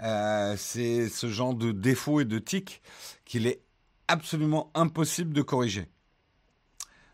[0.01, 2.81] Euh, c'est ce genre de défaut et de tic
[3.25, 3.61] qu'il est
[4.09, 5.87] absolument impossible de corriger.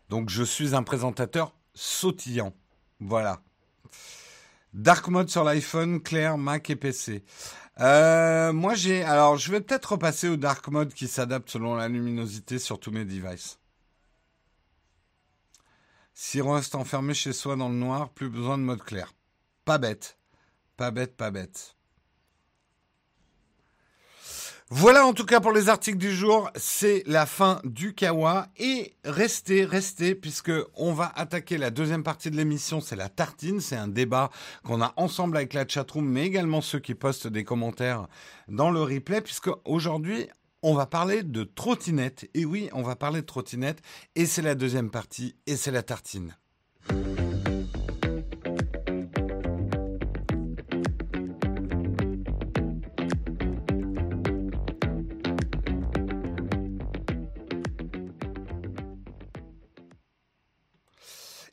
[0.08, 2.52] Donc je suis un présentateur sautillant.
[3.00, 3.40] Voilà.
[4.72, 7.22] Dark mode sur l'iPhone, clair, Mac et PC.
[7.80, 11.88] Euh, moi j'ai, alors je vais peut-être repasser au dark mode qui s'adapte selon la
[11.88, 13.58] luminosité sur tous mes devices.
[16.14, 19.12] Si on reste enfermé chez soi dans le noir, plus besoin de mode clair.
[19.66, 20.18] Pas bête,
[20.78, 21.75] pas bête, pas bête.
[24.70, 28.48] Voilà en tout cas pour les articles du jour, c'est la fin du Kawa.
[28.56, 33.60] Et restez, restez puisque on va attaquer la deuxième partie de l'émission, c'est la tartine,
[33.60, 34.28] c'est un débat
[34.64, 38.08] qu'on a ensemble avec la chatroom mais également ceux qui postent des commentaires
[38.48, 40.26] dans le replay puisque aujourd'hui
[40.62, 42.28] on va parler de trottinette.
[42.34, 43.82] Et oui, on va parler de trottinette.
[44.16, 45.36] Et c'est la deuxième partie.
[45.46, 46.34] Et c'est la tartine.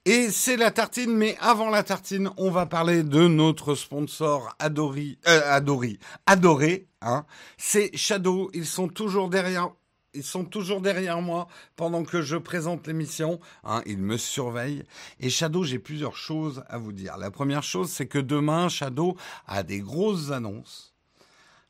[0.05, 5.17] Et c'est la tartine, mais avant la tartine, on va parler de notre sponsor adori,
[5.29, 7.25] euh, adori, adoré, hein.
[7.57, 8.51] C'est Shadow.
[8.53, 9.69] Ils sont toujours derrière,
[10.13, 13.39] ils sont toujours derrière moi pendant que je présente l'émission.
[13.63, 14.83] Hein, ils me surveillent.
[15.21, 17.15] Et Shadow, j'ai plusieurs choses à vous dire.
[17.15, 19.15] La première chose, c'est que demain, Shadow
[19.47, 20.93] a des grosses annonces.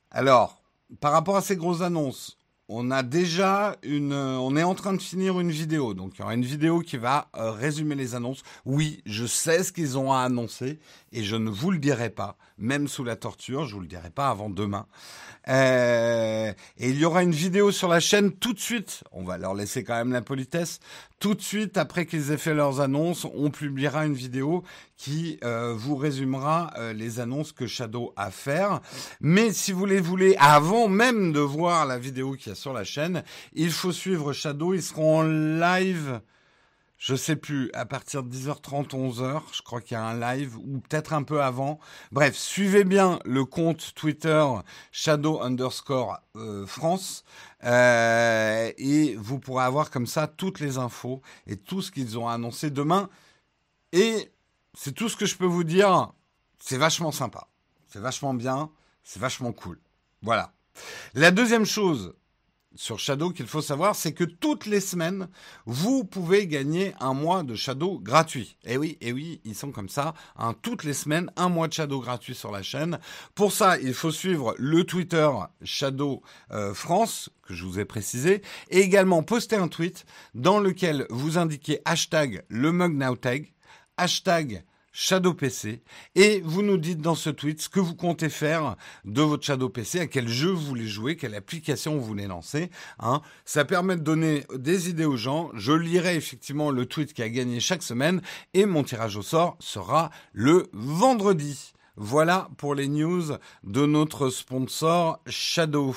[0.10, 0.60] Alors,
[1.00, 2.40] par rapport à ces grosses annonces,
[2.76, 6.22] on a déjà une, euh, on est en train de finir une vidéo, donc il
[6.22, 8.42] y aura une vidéo qui va euh, résumer les annonces.
[8.66, 10.80] Oui, je sais ce qu'ils ont à annoncer
[11.12, 14.10] et je ne vous le dirai pas, même sous la torture, je vous le dirai
[14.10, 14.88] pas avant demain.
[15.50, 19.04] Euh, et il y aura une vidéo sur la chaîne tout de suite.
[19.12, 20.80] On va leur laisser quand même la politesse.
[21.24, 24.62] Tout de suite après qu'ils aient fait leurs annonces, on publiera une vidéo
[24.98, 28.82] qui euh, vous résumera euh, les annonces que Shadow a faire.
[29.22, 32.74] Mais si vous les voulez, avant même de voir la vidéo qu'il y a sur
[32.74, 34.74] la chaîne, il faut suivre Shadow.
[34.74, 36.20] Ils seront en live
[37.04, 40.58] je sais plus, à partir de 10h30, 11h, je crois qu'il y a un live,
[40.58, 41.78] ou peut-être un peu avant.
[42.14, 44.46] Bref, suivez bien le compte Twitter
[44.94, 47.26] Shadow underscore euh, France,
[47.66, 52.30] euh, et vous pourrez avoir comme ça toutes les infos et tout ce qu'ils ont
[52.30, 53.10] annoncé demain.
[53.92, 54.32] Et
[54.74, 56.14] c'est tout ce que je peux vous dire.
[56.58, 57.50] C'est vachement sympa.
[57.90, 58.72] C'est vachement bien.
[59.04, 59.78] C'est vachement cool.
[60.22, 60.54] Voilà.
[61.16, 62.14] La deuxième chose,
[62.76, 65.28] sur Shadow qu'il faut savoir, c'est que toutes les semaines,
[65.66, 68.58] vous pouvez gagner un mois de Shadow gratuit.
[68.66, 70.14] Et eh oui, eh oui, ils sont comme ça.
[70.38, 73.00] Hein, toutes les semaines, un mois de Shadow gratuit sur la chaîne.
[73.36, 75.30] Pour ça, il faut suivre le Twitter
[75.64, 76.22] Shadow
[76.52, 81.38] euh, France que je vous ai précisé, et également poster un tweet dans lequel vous
[81.38, 82.94] indiquez hashtag le mug
[83.98, 84.64] hashtag
[84.96, 85.82] Shadow PC
[86.14, 88.76] et vous nous dites dans ce tweet ce que vous comptez faire
[89.06, 92.70] de votre Shadow PC, à quel jeu vous voulez jouer, quelle application vous voulez lancer.
[93.00, 93.22] Hein.
[93.44, 95.50] Ça permet de donner des idées aux gens.
[95.56, 98.22] Je lirai effectivement le tweet qui a gagné chaque semaine
[98.54, 101.74] et mon tirage au sort sera le vendredi.
[101.96, 103.24] Voilà pour les news
[103.64, 105.96] de notre sponsor Shadow.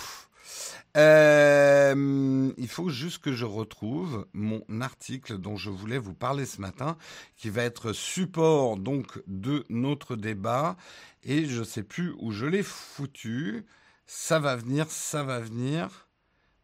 [0.97, 6.61] Euh, il faut juste que je retrouve mon article dont je voulais vous parler ce
[6.61, 6.97] matin,
[7.37, 10.77] qui va être support donc de notre débat.
[11.23, 13.67] Et je ne sais plus où je l'ai foutu.
[14.07, 16.09] Ça va venir, ça va venir.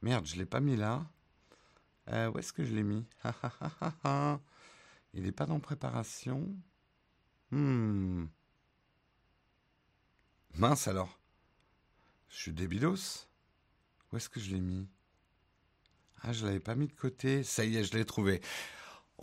[0.01, 1.05] Merde, je l'ai pas mis là.
[2.11, 3.05] Euh, où est-ce que je l'ai mis?
[5.15, 6.49] Il n'est pas dans préparation.
[7.51, 8.27] Hmm.
[10.55, 11.19] Mince alors.
[12.31, 13.29] Je suis débilos.
[14.13, 14.87] Où est-ce que je l'ai mis?
[16.23, 17.43] Ah, je l'avais pas mis de côté.
[17.43, 18.41] Ça y est, je l'ai trouvé.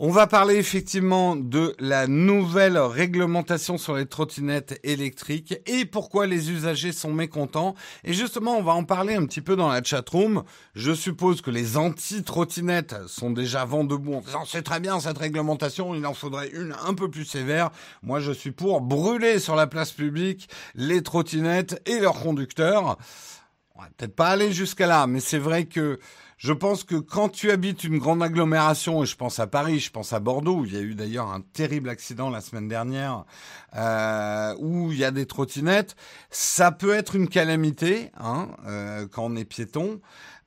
[0.02, 6.50] On va parler effectivement de la nouvelle réglementation sur les trottinettes électriques et pourquoi les
[6.50, 7.74] usagers sont mécontents.
[8.04, 10.42] Et justement, on va en parler un petit peu dans la chatroom.
[10.74, 15.18] Je suppose que les anti-trottinettes sont déjà vent debout en disant c'est très bien cette
[15.18, 17.70] réglementation, il en faudrait une un peu plus sévère.
[18.02, 22.96] Moi, je suis pour brûler sur la place publique les trottinettes et leurs conducteurs
[23.96, 25.98] peut-être pas aller jusqu'à là, mais c'est vrai que
[26.40, 29.90] je pense que quand tu habites une grande agglomération, et je pense à Paris, je
[29.90, 33.24] pense à Bordeaux, où il y a eu d'ailleurs un terrible accident la semaine dernière,
[33.76, 35.96] euh, où il y a des trottinettes,
[36.30, 40.00] ça peut être une calamité hein, euh, quand on est piéton.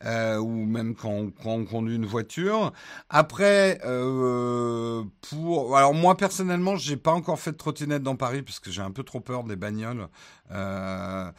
[0.06, 2.74] Euh, ou même quand, quand, on conduit une voiture.
[3.10, 8.60] Après, euh, pour alors moi personnellement, j'ai pas encore fait de trottinette dans Paris parce
[8.60, 10.10] que j'ai un peu trop peur des bagnoles.
[10.52, 11.32] Euh,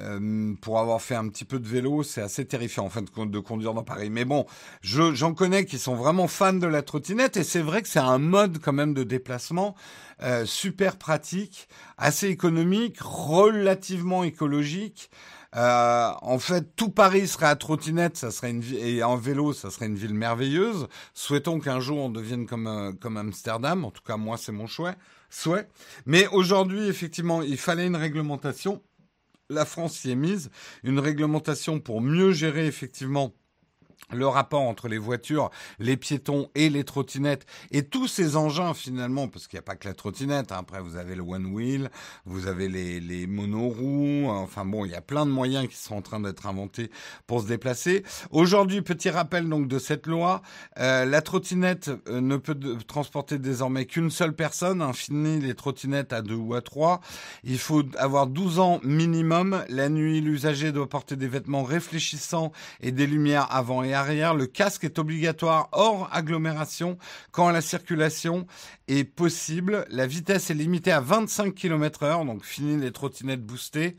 [0.00, 3.38] euh, pour avoir fait un petit peu de vélo, c'est assez terrifiant en compte de
[3.38, 4.10] conduire dans Paris.
[4.10, 4.46] Mais bon,
[4.82, 8.18] j'en connais qui sont vraiment fans de la trottinette et c'est vrai que c'est un
[8.18, 9.74] mode quand même de déplacement
[10.22, 15.10] euh, super pratique, assez économique, relativement écologique.
[15.56, 19.70] Euh, en fait, tout Paris serait à trottinette, ça serait une et en vélo, ça
[19.70, 20.86] serait une ville merveilleuse.
[21.14, 23.84] Souhaitons qu'un jour on devienne comme euh, comme Amsterdam.
[23.84, 24.94] En tout cas, moi, c'est mon choix.
[25.30, 25.68] Souhait.
[26.04, 28.82] Mais aujourd'hui, effectivement, il fallait une réglementation
[29.48, 30.50] la France y est mise,
[30.82, 33.32] une réglementation pour mieux gérer effectivement
[34.12, 39.26] le rapport entre les voitures, les piétons et les trottinettes et tous ces engins finalement,
[39.26, 40.58] parce qu'il n'y a pas que la trottinette, hein.
[40.60, 41.90] après vous avez le one wheel,
[42.24, 45.96] vous avez les, les monoroues, enfin bon, il y a plein de moyens qui sont
[45.96, 46.90] en train d'être inventés
[47.26, 48.04] pour se déplacer.
[48.30, 50.42] Aujourd'hui, petit rappel donc de cette loi,
[50.78, 56.12] euh, la trottinette euh, ne peut transporter désormais qu'une seule personne, hein, fini les trottinettes
[56.12, 57.00] à deux ou à trois.
[57.42, 59.64] Il faut avoir 12 ans minimum.
[59.68, 64.34] La nuit, l'usager doit porter des vêtements réfléchissants et des lumières avant et arrière.
[64.34, 66.98] Le casque est obligatoire hors agglomération
[67.32, 68.46] quand la circulation
[68.88, 69.86] est possible.
[69.90, 73.96] La vitesse est limitée à 25 km heure, donc fini les trottinettes boostées,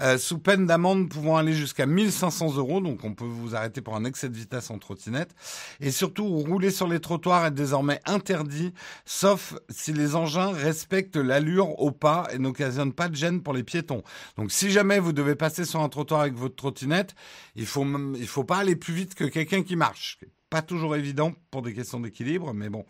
[0.00, 3.96] euh, sous peine d'amende pouvant aller jusqu'à 1500 euros, donc on peut vous arrêter pour
[3.96, 5.34] un excès de vitesse en trottinette.
[5.80, 8.72] Et surtout, rouler sur les trottoirs est désormais interdit,
[9.04, 13.64] sauf si les engins respectent l'allure au pas et n'occasionnent pas de gêne pour les
[13.64, 14.02] piétons.
[14.36, 17.14] Donc si jamais vous devez passer sur un trottoir avec votre trottinette,
[17.56, 17.86] il faut
[18.16, 20.18] il faut pas aller plus vite que quelqu'un qui marche.
[20.50, 22.84] Pas toujours évident pour des questions d'équilibre, mais bon.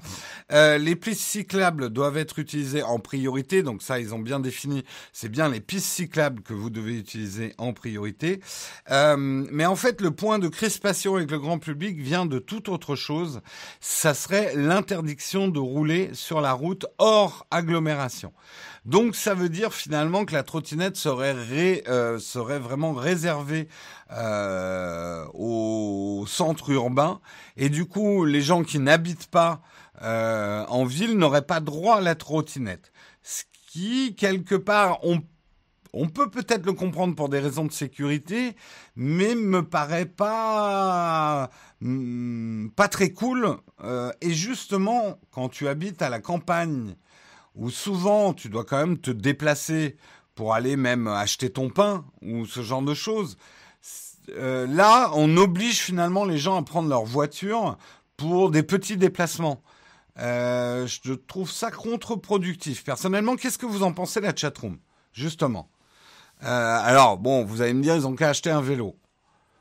[0.53, 4.85] Euh, les pistes cyclables doivent être utilisées en priorité, donc ça ils ont bien défini.
[5.13, 8.41] C'est bien les pistes cyclables que vous devez utiliser en priorité.
[8.91, 12.69] Euh, mais en fait, le point de crispation avec le grand public vient de toute
[12.69, 13.43] autre chose.
[13.81, 18.33] Ça serait l'interdiction de rouler sur la route hors agglomération.
[18.85, 23.69] Donc ça veut dire finalement que la trottinette serait, euh, serait vraiment réservée
[25.35, 27.21] au centre urbain
[27.59, 29.63] et du coup les gens qui n'habitent pas
[30.03, 32.93] euh, en ville n'auraient pas droit à la trottinette.
[33.23, 35.01] Ce qui quelque part
[35.93, 38.55] on peut peut-être le comprendre pour des raisons de sécurité,
[38.97, 43.57] mais me paraît pas hmm, pas très cool.
[43.83, 46.95] Euh, et justement, quand tu habites à la campagne,
[47.55, 49.97] où souvent tu dois quand même te déplacer
[50.35, 53.37] pour aller même acheter ton pain ou ce genre de choses,
[54.37, 57.79] euh, là, on oblige finalement les gens à prendre leur voiture
[58.19, 59.62] pour des petits déplacements.
[60.19, 62.85] Euh, je trouve ça contre-productif.
[62.85, 64.79] Personnellement, qu'est-ce que vous en pensez la chatroom
[65.14, 65.71] Justement.
[66.43, 68.97] Euh, alors, bon, vous allez me dire, ils ont qu'à acheter un vélo.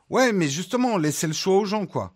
[0.09, 2.13] Ouais, mais justement, laissez le choix aux gens, quoi.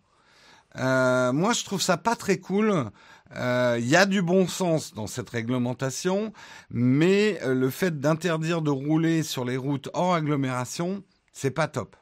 [0.76, 2.90] Euh, moi, je trouve ça pas très cool.
[3.34, 6.34] Il y a du bon sens dans cette réglementation,
[6.70, 11.96] mais le fait d'interdire de rouler sur les routes hors agglomération, c'est pas top.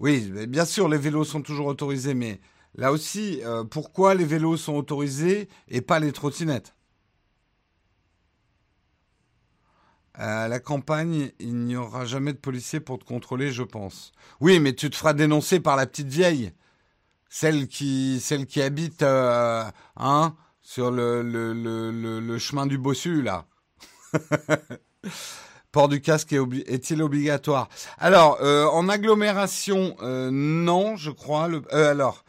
[0.00, 2.40] Oui, bien sûr, les vélos sont toujours autorisés, mais
[2.74, 6.74] là aussi, euh, pourquoi les vélos sont autorisés et pas les trottinettes?
[10.14, 14.12] À la campagne, il n'y aura jamais de policiers pour te contrôler, je pense.
[14.40, 16.52] Oui, mais tu te feras dénoncer par la petite vieille,
[17.28, 18.20] celle qui,
[18.62, 19.64] habite, euh,
[19.96, 23.46] hein, sur le chemin du bossu là.
[25.72, 27.68] Port du casque est-il obligatoire?
[27.98, 31.48] Alors, euh, en agglomération, euh, non, je crois.
[31.72, 32.24] Euh, alors,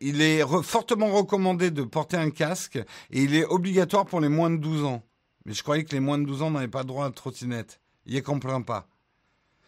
[0.00, 2.76] il est fortement recommandé de porter un casque
[3.10, 5.02] et il est obligatoire pour les moins de 12 ans.
[5.44, 7.80] Mais je croyais que les moins de 12 ans n'avaient pas droit à trottinette.
[8.06, 8.86] Il est comprend pas.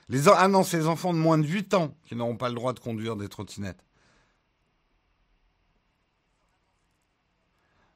[0.09, 2.55] Les ah non, c'est les enfants de moins de 8 ans qui n'auront pas le
[2.55, 3.85] droit de conduire des trottinettes.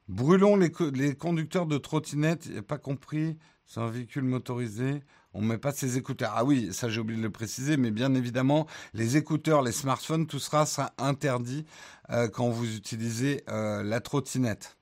[0.08, 3.36] Brûlons les, les conducteurs de trottinettes, pas compris.
[3.66, 5.02] C'est un véhicule motorisé.
[5.34, 6.32] On ne met pas ses écouteurs.
[6.34, 10.26] Ah oui, ça j'ai oublié de le préciser, mais bien évidemment, les écouteurs, les smartphones,
[10.26, 11.66] tout sera, sera interdit
[12.10, 14.78] euh, quand vous utilisez euh, la trottinette.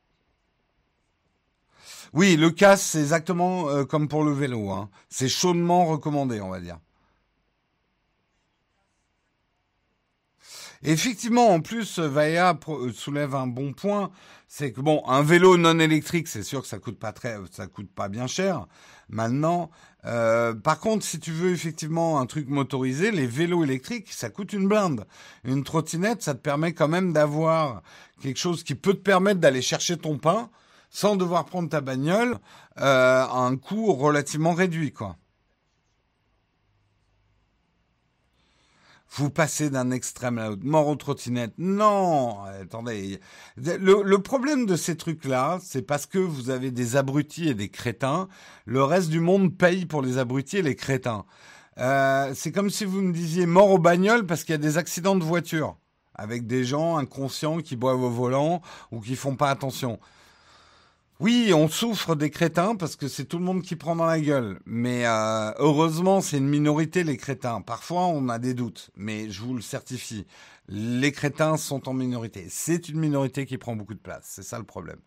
[2.13, 4.71] Oui, le casque, c'est exactement euh, comme pour le vélo.
[4.71, 4.91] Hein.
[5.09, 6.79] C'est chaudement recommandé, on va dire.
[10.85, 12.59] Effectivement, en plus, Vaea
[12.93, 14.11] soulève un bon point
[14.57, 17.67] c'est que bon, un vélo non électrique, c'est sûr que ça coûte pas très, ça
[17.67, 18.69] coûte pas bien cher.
[19.09, 19.69] Maintenant,
[20.05, 24.53] euh, par contre, si tu veux effectivement un truc motorisé, les vélos électriques, ça coûte
[24.53, 25.07] une blinde.
[25.43, 27.83] Une trottinette, ça te permet quand même d'avoir
[28.23, 30.51] quelque chose qui peut te permettre d'aller chercher ton pain
[30.89, 32.39] sans devoir prendre ta bagnole
[32.79, 35.17] euh, à un coût relativement réduit, quoi.
[39.17, 40.65] Vous passez d'un extrême à l'autre.
[40.65, 41.55] Mort aux trottinettes.
[41.59, 43.21] Non, attendez.
[43.57, 48.29] Le, problème de ces trucs-là, c'est parce que vous avez des abrutis et des crétins.
[48.65, 51.25] Le reste du monde paye pour les abrutis et les crétins.
[51.79, 54.79] Euh, c'est comme si vous me disiez mort aux bagnoles parce qu'il y a des
[54.79, 55.77] accidents de voiture
[56.15, 58.63] avec des gens inconscients qui boivent au volant
[58.93, 59.99] ou qui font pas attention.
[61.21, 64.21] Oui, on souffre des crétins parce que c'est tout le monde qui prend dans la
[64.21, 64.59] gueule.
[64.67, 67.61] Mais euh, heureusement, c'est une minorité les crétins.
[67.61, 70.27] Parfois, on a des doutes, mais je vous le certifie,
[70.69, 72.47] les crétins sont en minorité.
[72.51, 74.25] C'est une minorité qui prend beaucoup de place.
[74.27, 74.99] C'est ça le problème.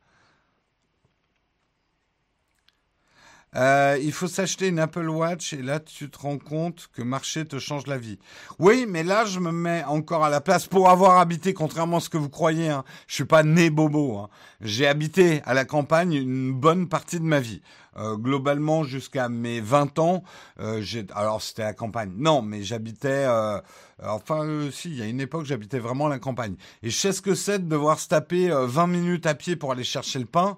[3.57, 7.45] Euh, il faut s'acheter une Apple Watch et là tu te rends compte que marcher
[7.45, 8.19] te change la vie.
[8.59, 11.99] Oui, mais là je me mets encore à la place pour avoir habité, contrairement à
[11.99, 12.69] ce que vous croyez.
[12.69, 14.17] Hein, je suis pas né bobo.
[14.17, 14.29] Hein.
[14.61, 17.61] J'ai habité à la campagne une bonne partie de ma vie.
[17.97, 20.23] Euh, globalement jusqu'à mes 20 ans,
[20.59, 20.83] euh,
[21.15, 22.11] alors c'était la campagne.
[22.15, 23.25] Non, mais j'habitais.
[23.27, 23.59] Euh,
[24.03, 26.55] enfin, euh, si, il y a une époque, j'habitais vraiment la campagne.
[26.83, 29.71] Et je sais ce que c'est de devoir se taper 20 minutes à pied pour
[29.71, 30.57] aller chercher le pain.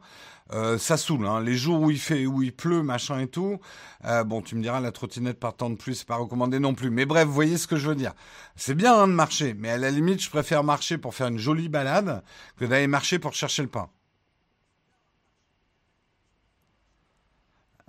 [0.52, 1.26] Euh, ça saoule.
[1.28, 1.41] Hein.
[1.41, 3.60] Les jours où il fait, où il pleut, machin et tout.
[4.06, 6.89] Euh, bon, tu me diras, la trottinette partant de plus, c'est pas recommandé non plus.
[6.89, 8.14] Mais bref, vous voyez ce que je veux dire.
[8.56, 11.38] C'est bien hein, de marcher, mais à la limite, je préfère marcher pour faire une
[11.38, 12.24] jolie balade
[12.58, 13.89] que d'aller marcher pour chercher le pain.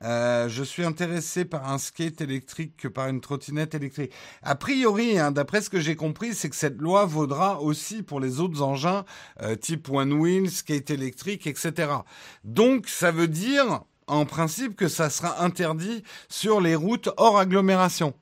[0.02, 4.12] Euh, je suis intéressé par un skate électrique que par une trottinette électrique.
[4.42, 8.20] A priori, hein, d'après ce que j'ai compris, c'est que cette loi vaudra aussi pour
[8.20, 9.04] les autres engins
[9.42, 11.92] euh, type one wheel, skate électrique, etc.
[12.44, 18.14] Donc, ça veut dire, en principe, que ça sera interdit sur les routes hors agglomération.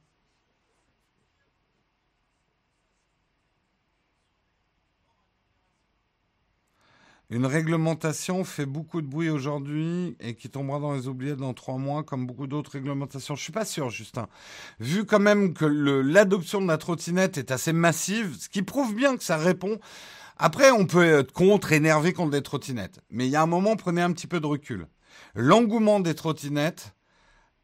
[7.31, 11.76] Une réglementation fait beaucoup de bruit aujourd'hui et qui tombera dans les oubliettes dans trois
[11.76, 13.37] mois, comme beaucoup d'autres réglementations.
[13.37, 14.29] Je suis pas sûr, Justin.
[14.81, 19.14] Vu quand même que l'adoption de la trottinette est assez massive, ce qui prouve bien
[19.18, 19.79] que ça répond.
[20.39, 23.01] Après, on peut être contre, énervé contre les trottinettes.
[23.11, 24.87] Mais il y a un moment, prenez un petit peu de recul.
[25.35, 26.95] L'engouement des trottinettes,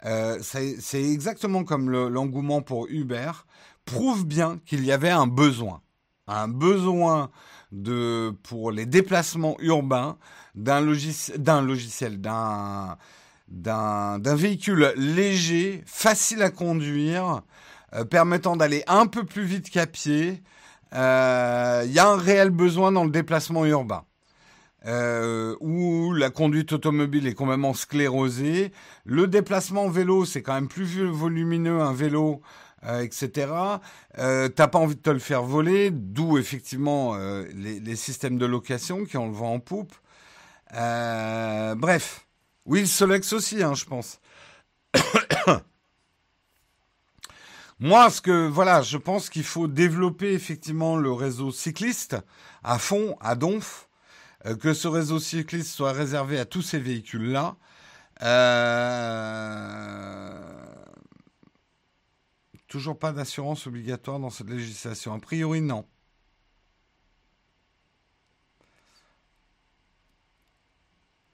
[0.04, 3.32] euh, c'est exactement comme l'engouement pour Uber,
[3.86, 5.80] prouve bien qu'il y avait un besoin.
[6.26, 7.30] Un besoin
[7.72, 10.16] de, pour les déplacements urbains
[10.54, 12.96] d'un logiciel, d'un logiciel, d'un,
[14.18, 17.42] véhicule léger, facile à conduire,
[18.10, 20.42] permettant d'aller un peu plus vite qu'à pied,
[20.92, 24.04] il y a un réel besoin dans le déplacement urbain.
[25.60, 28.72] où la conduite automobile est complètement sclérosée.
[29.04, 32.42] Le déplacement en vélo, c'est quand même plus volumineux un vélo
[32.86, 33.50] euh, etc.
[34.18, 38.44] Euh, T'as pas envie de te le faire voler, d'où effectivement euh, les, systèmes de
[38.44, 39.94] location qui ont le vent en poupe.
[40.70, 42.26] Bref,
[42.66, 44.20] oui, le Solex aussi, hein, je pense.
[47.80, 52.16] Moi, ce que voilà, je pense qu'il faut développer effectivement le réseau cycliste
[52.62, 53.88] à fond, à donf,
[54.60, 57.56] que ce réseau cycliste soit réservé à tous ces véhicules-là.
[62.74, 65.14] Toujours pas d'assurance obligatoire dans cette législation.
[65.14, 65.84] A priori, non.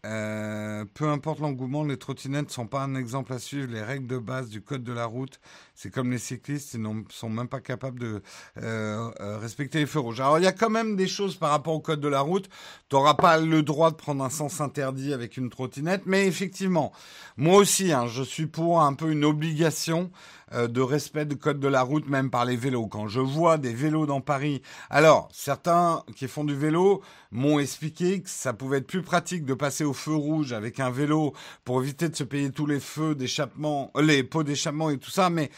[0.07, 3.73] Euh, peu importe l'engouement, les trottinettes ne sont pas un exemple à suivre.
[3.73, 5.41] Les règles de base du code de la route,
[5.75, 8.23] c'est comme les cyclistes, ils ne sont même pas capables de
[8.59, 10.21] euh, euh, respecter les feux rouges.
[10.21, 12.49] Alors il y a quand même des choses par rapport au code de la route.
[12.89, 16.93] Tu n'auras pas le droit de prendre un sens interdit avec une trottinette, mais effectivement,
[17.37, 20.11] moi aussi, hein, je suis pour un peu une obligation
[20.53, 22.87] de respect du code de la route, même par les vélos.
[22.87, 28.23] Quand je vois des vélos dans Paris, alors certains qui font du vélo m'ont expliqué
[28.23, 31.35] que ça pouvait être plus pratique de passer au feu rouge avec un vélo
[31.65, 35.11] pour éviter de se payer tous les feux d'échappement, euh, les pots d'échappement et tout
[35.11, 35.51] ça, mais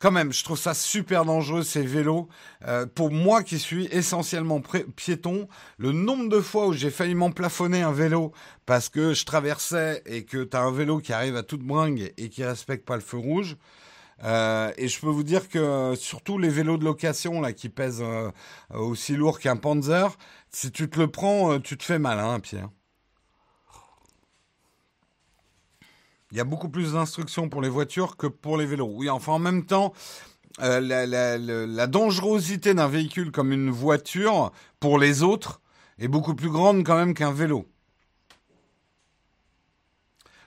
[0.00, 2.26] quand même, je trouve ça super dangereux ces vélos.
[2.66, 4.62] Euh, pour moi qui suis essentiellement
[4.96, 5.46] piéton,
[5.76, 8.32] le nombre de fois où j'ai failli m'emplafonner un vélo
[8.64, 12.14] parce que je traversais et que tu as un vélo qui arrive à toute bringue
[12.16, 13.58] et qui respecte pas le feu rouge,
[14.22, 18.02] euh, et je peux vous dire que surtout les vélos de location là qui pèsent
[18.02, 18.30] euh,
[18.70, 20.16] aussi lourd qu'un Panzer,
[20.50, 22.68] si tu te le prends, euh, tu te fais mal, hein, Pierre.
[26.32, 28.92] Il y a beaucoup plus d'instructions pour les voitures que pour les vélos.
[28.92, 29.92] Oui, enfin en même temps,
[30.58, 35.60] la, dangerosité d'un véhicule comme une voiture pour les autres
[35.98, 37.66] est beaucoup plus grande quand même qu'un vélo.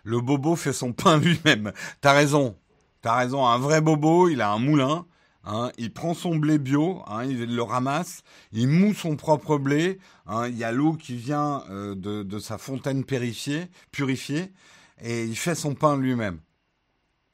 [0.03, 1.73] Le bobo fait son pain lui-même.
[1.99, 2.55] T'as raison.
[3.03, 5.05] T'as raison, un vrai bobo, il a un moulin,
[5.43, 8.23] hein, il prend son blé bio, hein, il le ramasse,
[8.53, 12.57] il moue son propre blé, hein, il y a l'eau qui vient euh, de, sa
[12.57, 14.53] fontaine purifiée, purifiée,
[15.01, 16.39] et il fait son pain lui-même.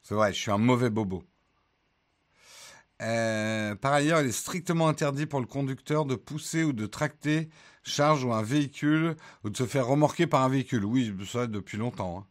[0.02, 1.22] C'est vrai, je suis un mauvais bobo.
[3.00, 7.48] Euh, par ailleurs, il est strictement interdit pour le conducteur de pousser ou de tracter
[7.84, 9.14] charge ou un véhicule
[9.44, 10.84] ou de se faire remorquer par un véhicule.
[10.84, 12.26] Oui, ça depuis longtemps.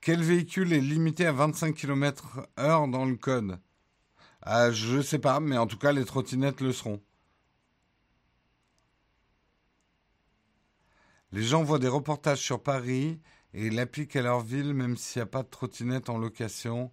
[0.00, 3.58] Quel véhicule est limité à 25 km heure dans le code?
[4.42, 7.02] Ah, Je ne sais pas, mais en tout cas, les trottinettes le seront.
[11.32, 13.20] Les gens voient des reportages sur Paris
[13.52, 16.90] et l'appliquent à leur ville, même s'il n'y a pas de trottinette en location.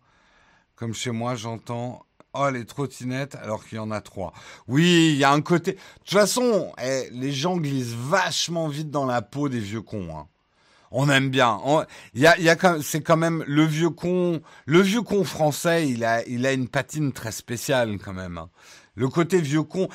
[0.75, 2.05] Comme chez moi, j'entends
[2.37, 4.33] Oh, les trottinettes, alors qu'il y en a trois.
[4.67, 5.73] Oui, il y a un côté.
[5.73, 10.17] De toute façon, eh, les gens glissent vachement vite dans la peau des vieux cons.
[10.17, 10.27] Hein
[10.91, 11.59] on aime bien.
[12.13, 15.87] Il y a, y a c'est quand même le vieux con, le vieux con français.
[15.89, 18.37] Il a, il a une patine très spéciale quand même.
[18.37, 18.49] Hein.
[18.95, 19.89] Le côté vieux con,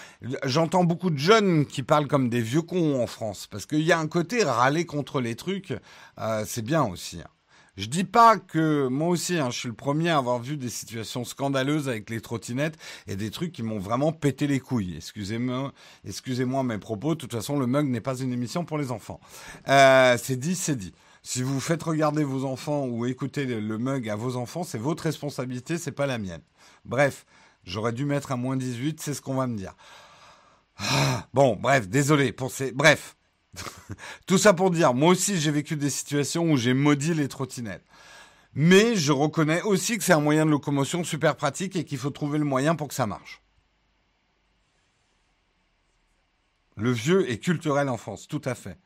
[0.44, 3.92] j'entends beaucoup de jeunes qui parlent comme des vieux cons en France, parce qu'il y
[3.92, 5.72] a un côté râler contre les trucs,
[6.18, 7.22] euh, c'est bien aussi.
[7.76, 10.68] Je dis pas que moi aussi, hein, je suis le premier à avoir vu des
[10.68, 14.96] situations scandaleuses avec les trottinettes et des trucs qui m'ont vraiment pété les couilles.
[14.96, 15.72] Excusez-moi,
[16.04, 17.14] excusez-moi mes propos.
[17.14, 19.20] De toute façon, le mug n'est pas une émission pour les enfants.
[19.68, 20.92] Euh, c'est dit, c'est dit.
[21.22, 25.04] Si vous faites regarder vos enfants ou écouter le, mug à vos enfants, c'est votre
[25.04, 26.40] responsabilité, c'est pas la mienne.
[26.86, 27.26] Bref,
[27.64, 29.74] j'aurais dû mettre à moins 18, c'est ce qu'on va me dire.
[30.78, 32.72] Ah, bon, bref, désolé pour ces.
[32.72, 33.16] Bref,
[34.26, 37.84] Tout ça pour dire, moi aussi j'ai vécu des situations où j'ai maudit les trottinettes.
[38.54, 42.10] Mais je reconnais aussi que c'est un moyen de locomotion super pratique et qu'il faut
[42.10, 43.40] trouver le moyen pour que ça marche.
[46.76, 48.78] Le vieux est culturel en France, tout à fait.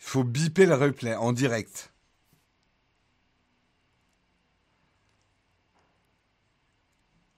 [0.00, 1.92] Il faut biper le replay en direct.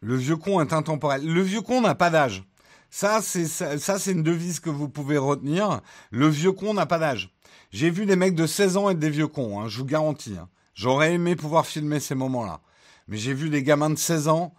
[0.00, 1.26] Le vieux con est intemporel.
[1.26, 2.44] Le vieux con n'a pas d'âge.
[2.90, 5.80] Ça, c'est ça, c'est une devise que vous pouvez retenir.
[6.10, 7.30] Le vieux con n'a pas d'âge.
[7.70, 10.36] J'ai vu des mecs de 16 ans être des vieux cons, hein, je vous garantis.
[10.36, 10.48] Hein.
[10.74, 12.60] J'aurais aimé pouvoir filmer ces moments-là.
[13.06, 14.54] Mais j'ai vu des gamins de 16 ans.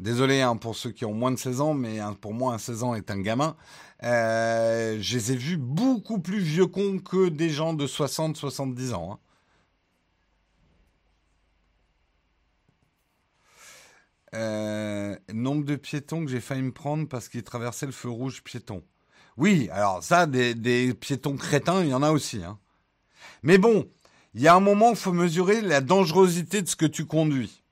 [0.00, 2.82] Désolé hein, pour ceux qui ont moins de 16 ans, mais pour moi, un 16
[2.82, 3.56] ans est un gamin.
[4.02, 8.94] Euh, je les ai vus beaucoup plus vieux cons que des gens de 60, 70
[8.94, 9.20] ans.
[14.34, 18.42] Euh, nombre de piétons que j'ai failli me prendre parce qu'ils traversaient le feu rouge
[18.42, 18.82] piéton.
[19.36, 22.42] Oui, alors ça, des, piétons crétins, il y en a aussi.
[22.42, 22.58] Hein.
[23.42, 23.88] Mais bon,
[24.34, 27.06] Il y a un moment où il faut mesurer la dangerosité de ce que tu
[27.06, 27.62] conduis.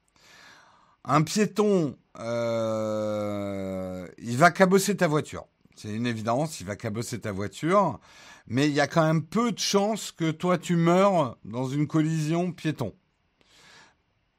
[1.04, 5.44] Un piéton, euh, il va cabosser ta voiture.
[5.76, 8.00] C'est une évidence, il va cabosser ta voiture.
[8.46, 11.86] Mais il y a quand même peu de chances que toi tu meurs dans une
[11.86, 12.94] collision piéton.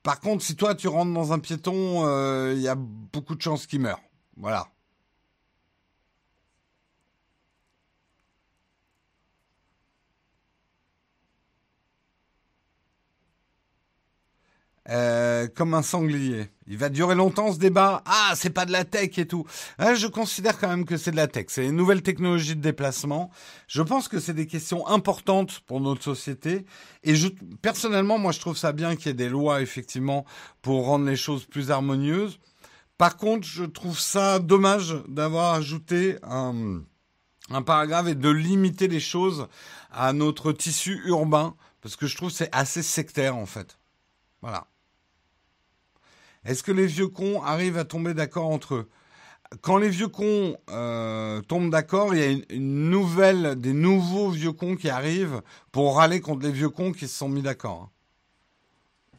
[0.06, 3.42] Par contre, si toi tu rentres dans un piéton, euh, il y a beaucoup de
[3.42, 4.00] chances qu'il meure.
[4.38, 4.68] Voilà.
[14.88, 16.52] Euh, comme un sanglier.
[16.68, 18.04] Il va durer longtemps ce débat.
[18.06, 19.44] Ah, c'est pas de la tech et tout.
[19.80, 21.46] Ah, je considère quand même que c'est de la tech.
[21.50, 23.32] C'est une nouvelle technologie de déplacement.
[23.68, 26.68] Je pense que c'est des questions importantes pour notre société.
[27.04, 27.30] Et je,
[27.64, 30.24] personnellement, moi, je trouve ça bien qu'il y ait des lois effectivement
[30.62, 32.38] pour rendre les choses plus harmonieuses.
[33.00, 36.82] Par contre, je trouve ça dommage d'avoir ajouté un,
[37.50, 39.48] un paragraphe et de limiter les choses
[39.92, 43.80] à notre tissu urbain parce que je trouve c'est assez sectaire en fait.
[44.42, 44.68] Voilà.
[46.46, 48.90] Est-ce que les vieux cons arrivent à tomber d'accord entre eux?
[49.62, 54.52] Quand les vieux cons euh, tombent d'accord, il y a une, nouvelle, des nouveaux vieux
[54.52, 55.42] cons qui arrivent
[55.72, 57.82] pour râler contre les vieux cons qui se sont mis d'accord.
[57.84, 59.18] Hein.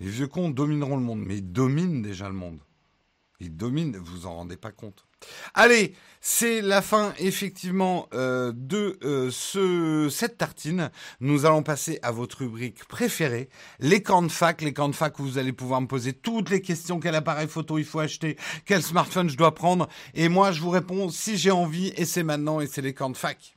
[0.00, 2.58] Les vieux cons domineront le monde, mais ils dominent déjà le monde.
[3.40, 5.04] Ils dominent, vous vous en rendez pas compte.
[5.54, 5.94] Allez,
[6.24, 10.90] c'est la fin effectivement euh, de euh, ce, cette tartine.
[11.20, 13.48] Nous allons passer à votre rubrique préférée,
[13.80, 14.62] les camps de fac.
[14.62, 17.00] Les camps de fac où vous allez pouvoir me poser toutes les questions.
[17.00, 18.36] Quel appareil photo il faut acheter?
[18.66, 19.88] Quel smartphone je dois prendre?
[20.14, 21.92] Et moi, je vous réponds si j'ai envie.
[21.96, 23.56] Et c'est maintenant et c'est les camps de fac.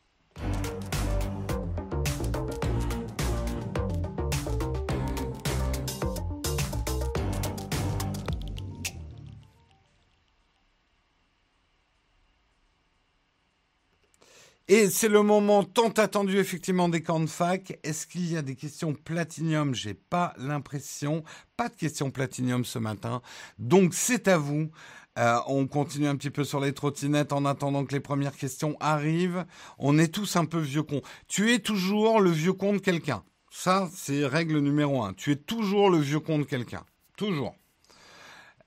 [14.67, 17.77] Et c'est le moment tant attendu effectivement des camps de fac.
[17.83, 19.75] Est-ce qu'il y a des questions platinium?
[19.75, 21.23] J'ai pas l'impression.
[21.55, 23.21] Pas de questions platinium ce matin.
[23.59, 24.71] Donc c'est à vous.
[25.19, 28.75] Euh, on continue un petit peu sur les trottinettes en attendant que les premières questions
[28.79, 29.45] arrivent.
[29.77, 31.03] On est tous un peu vieux cons.
[31.27, 33.23] Tu es toujours le vieux con de quelqu'un.
[33.51, 35.13] Ça, c'est règle numéro un.
[35.13, 36.83] Tu es toujours le vieux con de quelqu'un.
[37.15, 37.55] Toujours.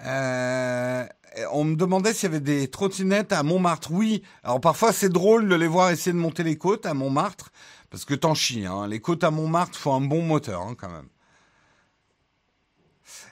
[0.07, 1.07] Euh,
[1.53, 3.91] on me demandait s'il y avait des trottinettes à Montmartre.
[3.93, 4.23] Oui.
[4.43, 7.51] Alors parfois c'est drôle de les voir essayer de monter les côtes à Montmartre,
[7.91, 8.67] parce que t'en chies.
[8.67, 8.87] Hein.
[8.89, 11.09] Les côtes à Montmartre font un bon moteur hein, quand même.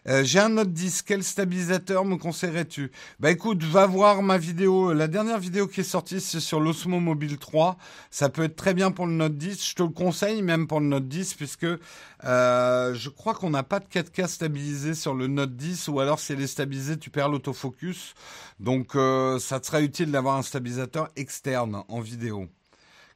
[0.09, 1.03] Euh, j'ai un Note 10.
[1.03, 2.93] Quel stabilisateur me conseillerais-tu?
[3.19, 4.93] Bah écoute, va voir ma vidéo.
[4.93, 7.77] La dernière vidéo qui est sortie, c'est sur l'Osmo Mobile 3.
[8.11, 9.71] Ça peut être très bien pour le Note 10.
[9.71, 11.67] Je te le conseille même pour le Note 10 puisque
[12.25, 16.21] euh, je crois qu'on n'a pas de 4K stabilisé sur le Note 10 ou alors
[16.21, 18.15] si elle est stabilisée, tu perds l'autofocus.
[18.61, 22.47] Donc euh, ça te serait utile d'avoir un stabilisateur externe en vidéo.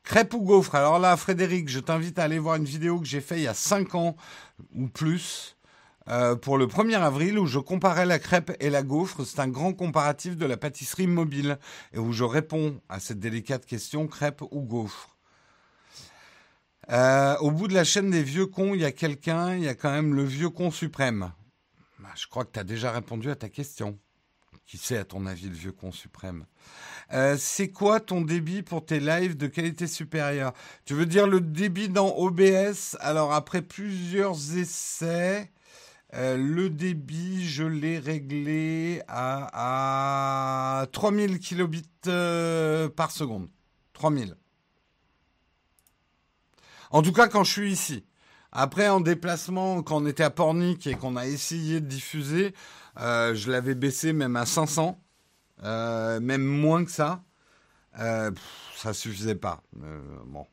[0.03, 0.75] Crêpe ou gaufre?
[0.75, 3.49] Alors là, Frédéric, je t'invite à aller voir une vidéo que j'ai faite il y
[3.49, 4.17] a 5 ans
[4.75, 5.57] ou plus
[6.09, 9.25] euh, pour le 1er avril où je comparais la crêpe et la gaufre.
[9.25, 11.59] C'est un grand comparatif de la pâtisserie mobile
[11.93, 15.17] et où je réponds à cette délicate question crêpe ou gaufre.
[16.91, 19.69] Euh, au bout de la chaîne des vieux cons, il y a quelqu'un, il y
[19.69, 21.33] a quand même le vieux con suprême.
[22.01, 23.99] Bah, je crois que tu as déjà répondu à ta question.
[24.67, 26.47] Qui sait, à ton avis, le vieux con suprême?
[27.13, 30.53] Euh, C'est quoi ton débit pour tes lives de qualité supérieure?
[30.85, 35.51] Tu veux dire le débit dans OBS Alors, après plusieurs essais,
[36.15, 43.49] euh, le débit, je l'ai réglé à, 3000 kilobits euh, par seconde.
[43.93, 44.37] 3000.
[46.91, 48.05] En tout cas, quand je suis ici.
[48.51, 52.53] Après, en déplacement, quand on était à Pornic et qu'on a essayé de diffuser,
[52.99, 55.01] euh, je l'avais baissé même à 500,
[55.63, 57.23] même moins que ça.
[57.95, 59.63] ça suffisait pas.
[60.27, 60.47] bon.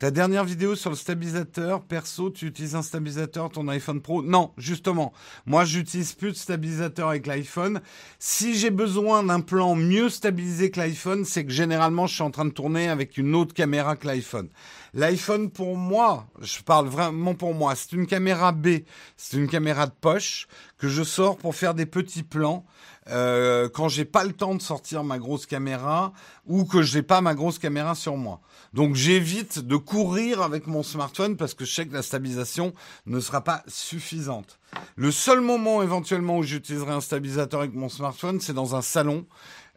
[0.00, 4.24] Ta dernière vidéo sur le stabilisateur, perso, tu utilises un stabilisateur ton iPhone Pro?
[4.24, 5.12] Non, justement.
[5.46, 7.80] Moi, j'utilise plus de stabilisateur avec l'iPhone.
[8.18, 12.32] Si j'ai besoin d'un plan mieux stabilisé que l'iPhone, c'est que généralement, je suis en
[12.32, 14.48] train de tourner avec une autre caméra que l'iPhone.
[14.94, 18.80] L'iPhone, pour moi, je parle vraiment pour moi, c'est une caméra B.
[19.16, 22.66] C'est une caméra de poche que je sors pour faire des petits plans.
[23.10, 26.12] Euh, quand j'ai pas le temps de sortir ma grosse caméra
[26.46, 28.40] ou que j'ai pas ma grosse caméra sur moi.
[28.72, 32.72] Donc j'évite de courir avec mon smartphone parce que je sais que la stabilisation
[33.06, 34.58] ne sera pas suffisante.
[34.96, 39.26] Le seul moment éventuellement où j'utiliserai un stabilisateur avec mon smartphone, c'est dans un salon.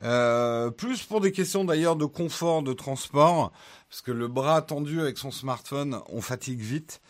[0.04, 3.52] Euh, plus pour des questions d'ailleurs de confort de transport,
[3.90, 7.02] parce que le bras tendu avec son smartphone, on fatigue vite.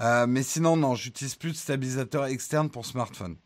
[0.00, 3.36] Euh, mais sinon, non, j'utilise plus de stabilisateur externe pour smartphone.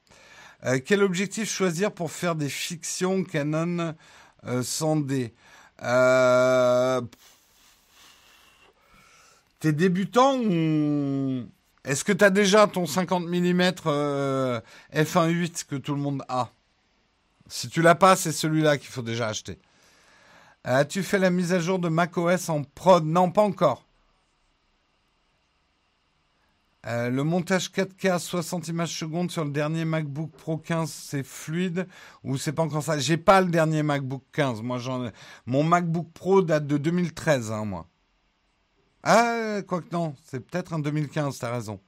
[0.64, 3.94] Euh, quel objectif choisir pour faire des fictions Canon
[4.46, 5.34] euh, sans D
[5.82, 7.00] euh,
[9.60, 11.46] T'es débutant ou
[11.84, 13.62] est-ce que tu as déjà ton 50 mm
[14.92, 16.50] f1.8 que tout le monde a?
[17.48, 19.58] Si tu l'as pas, c'est celui-là qu'il faut déjà acheter.
[20.64, 23.04] As-tu fait la mise à jour de macOS en prod?
[23.04, 23.85] Non, pas encore.
[26.86, 31.88] Euh, le montage 4K 60 images secondes sur le dernier MacBook Pro 15, c'est fluide
[32.22, 32.98] ou c'est pas encore ça?
[32.98, 34.62] J'ai pas le dernier MacBook 15.
[34.62, 35.10] Moi, j'en
[35.46, 37.86] mon MacBook Pro date de 2013, hein, moi.
[39.02, 41.80] Ah, quoi que non, c'est peut-être un 2015, t'as raison.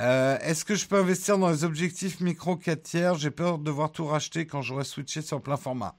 [0.00, 3.64] Euh, est-ce que je peux investir dans les objectifs micro 4 tiers J'ai peur de
[3.64, 5.96] devoir tout racheter quand j'aurai switché sur plein format.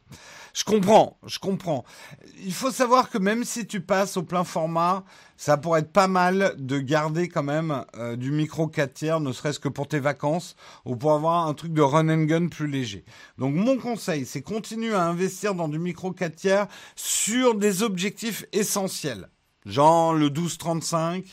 [0.54, 1.84] Je comprends, je comprends.
[2.41, 5.04] Il faut savoir que même si tu passes au plein format,
[5.36, 9.34] ça pourrait être pas mal de garder quand même euh, du micro 4 tiers, ne
[9.34, 12.68] serait-ce que pour tes vacances, ou pour avoir un truc de run and gun plus
[12.68, 13.04] léger.
[13.38, 18.45] Donc mon conseil, c'est continue à investir dans du micro 4 tiers sur des objectifs
[18.54, 19.30] essentiels.
[19.66, 21.26] Genre le 12-35,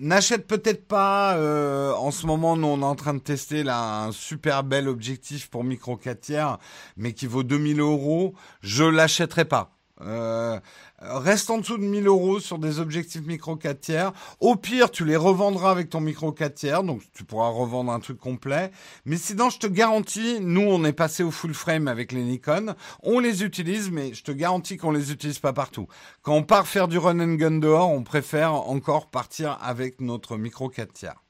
[0.00, 4.04] N'achète peut-être pas, euh, en ce moment, nous on est en train de tester là
[4.04, 6.58] un super bel objectif pour micro 4 tiers,
[6.96, 8.34] mais qui vaut 2000 euros.
[8.60, 9.72] Je l'achèterai pas.
[10.00, 10.60] Euh,
[11.00, 14.12] reste en dessous de 1000 euros sur des objectifs micro 4 tiers.
[14.40, 18.00] Au pire, tu les revendras avec ton micro 4 tiers, donc tu pourras revendre un
[18.00, 18.70] truc complet.
[19.04, 22.74] Mais sinon, je te garantis, nous, on est passé au full frame avec les Nikon.
[23.02, 25.86] On les utilise, mais je te garantis qu'on les utilise pas partout.
[26.22, 30.36] Quand on part faire du run and gun dehors, on préfère encore partir avec notre
[30.36, 31.27] micro 4 tiers.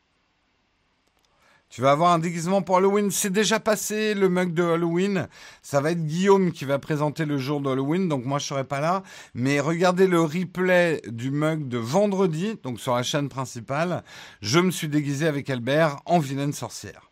[1.71, 3.11] Tu vas avoir un déguisement pour Halloween.
[3.11, 5.29] C'est déjà passé le mug de Halloween.
[5.63, 8.65] Ça va être Guillaume qui va présenter le jour de Halloween, donc moi je serai
[8.65, 9.03] pas là.
[9.35, 14.03] Mais regardez le replay du mug de vendredi, donc sur la chaîne principale.
[14.41, 17.11] Je me suis déguisé avec Albert en vilaine sorcière.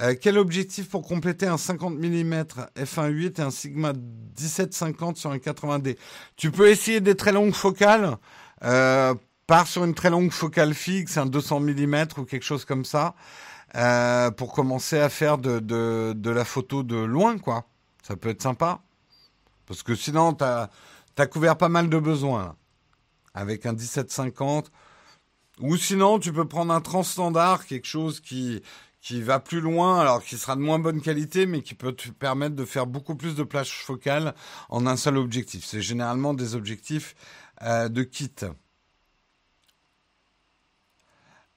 [0.00, 2.44] Euh, quel objectif pour compléter un 50 mm
[2.76, 5.96] f1.8 et un Sigma 1750 sur un 80D
[6.36, 8.16] Tu peux essayer des très longues focales.
[8.64, 9.14] Euh,
[9.46, 13.14] Pars sur une très longue focale fixe, un 200 mm ou quelque chose comme ça,
[13.76, 17.66] euh, pour commencer à faire de, de, de, la photo de loin, quoi.
[18.02, 18.80] Ça peut être sympa.
[19.66, 20.70] Parce que sinon, tu as,
[21.18, 22.56] as, couvert pas mal de besoins.
[23.34, 24.70] Avec un 1750.
[25.60, 28.62] Ou sinon, tu peux prendre un transstandard, quelque chose qui,
[29.00, 32.08] qui va plus loin, alors qui sera de moins bonne qualité, mais qui peut te
[32.10, 34.34] permettre de faire beaucoup plus de plages focales
[34.70, 35.64] en un seul objectif.
[35.66, 37.14] C'est généralement des objectifs
[37.62, 38.32] euh, de kit.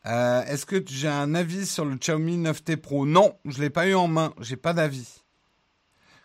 [0.08, 3.06] Euh, est-ce que j'ai un avis sur le Xiaomi 9T Pro?
[3.06, 4.34] Non, je ne l'ai pas eu en main.
[4.40, 5.24] J'ai pas d'avis.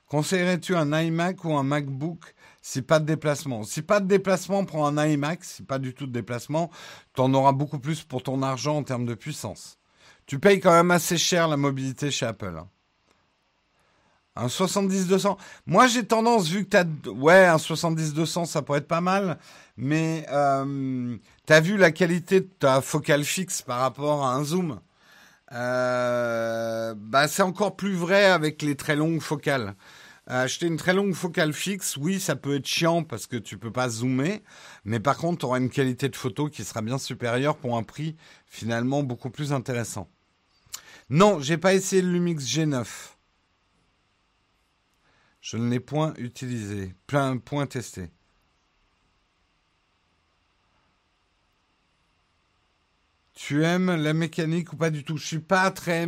[0.07, 3.65] Conseillerais-tu un iMac ou un MacBook si pas de déplacement?
[3.65, 5.43] Si pas de déplacement, prends un iMac.
[5.43, 6.71] Si pas du tout de déplacement,
[7.15, 9.79] tu en auras beaucoup plus pour ton argent en termes de puissance.
[10.27, 12.55] Tu payes quand même assez cher la mobilité chez Apple.
[12.57, 12.69] Hein.
[14.35, 15.37] Un 70-200.
[15.67, 16.87] Moi, j'ai tendance, vu que tu as...
[17.11, 19.39] Ouais, un 70-200, ça pourrait être pas mal.
[19.77, 21.17] Mais euh,
[21.47, 24.81] tu as vu la qualité de ta focale fixe par rapport à un zoom?
[25.53, 29.75] Euh, bah, C'est encore plus vrai avec les très longues focales.
[30.29, 33.73] Acheter une très longue focale fixe, oui, ça peut être chiant parce que tu peux
[33.73, 34.41] pas zoomer,
[34.85, 37.83] mais par contre, tu auras une qualité de photo qui sera bien supérieure pour un
[37.83, 38.17] prix
[38.47, 40.09] finalement beaucoup plus intéressant.
[41.11, 42.87] Non, j'ai pas essayé le Lumix G9.
[45.43, 48.11] Je ne l'ai point utilisé, plein point testé.
[53.35, 55.17] Tu aimes la mécanique ou pas du tout?
[55.17, 56.07] Je suis pas très.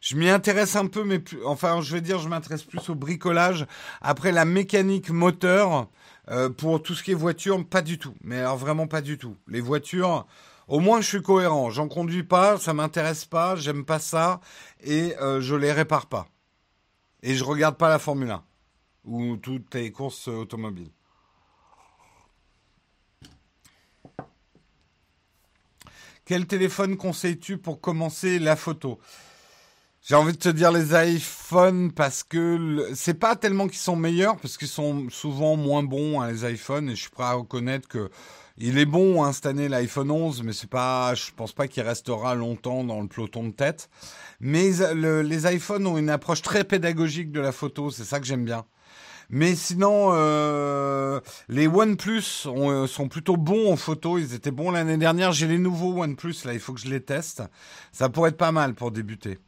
[0.00, 3.66] Je m'y intéresse un peu, mais enfin, je vais dire, je m'intéresse plus au bricolage.
[4.02, 5.88] Après la mécanique moteur,
[6.30, 8.14] euh, pour tout ce qui est voiture, pas du tout.
[8.22, 9.36] Mais alors vraiment pas du tout.
[9.48, 10.26] Les voitures,
[10.68, 11.70] au moins je suis cohérent.
[11.70, 14.40] J'en conduis pas, ça m'intéresse pas, j'aime pas ça,
[14.84, 16.28] et euh, je les répare pas.
[17.22, 18.44] Et je regarde pas la Formule 1
[19.06, 20.90] ou toutes tes courses automobiles.
[26.24, 28.98] Quel téléphone conseilles-tu pour commencer la photo?
[30.02, 34.36] J'ai envie de te dire les iPhones parce que c'est pas tellement qu'ils sont meilleurs
[34.36, 37.88] parce qu'ils sont souvent moins bons hein, les iPhones et je suis prêt à reconnaître
[37.88, 38.10] que
[38.56, 41.82] il est bon hein, cette année l'iPhone 11 mais c'est pas je pense pas qu'il
[41.82, 43.88] restera longtemps dans le peloton de tête.
[44.40, 48.44] Mais les iPhones ont une approche très pédagogique de la photo, c'est ça que j'aime
[48.44, 48.64] bien.
[49.28, 54.18] Mais sinon, euh, les OnePlus euh, sont plutôt bons en photo.
[54.18, 55.32] Ils étaient bons l'année dernière.
[55.32, 56.52] J'ai les nouveaux OnePlus là.
[56.52, 57.42] Il faut que je les teste.
[57.92, 59.38] Ça pourrait être pas mal pour débuter.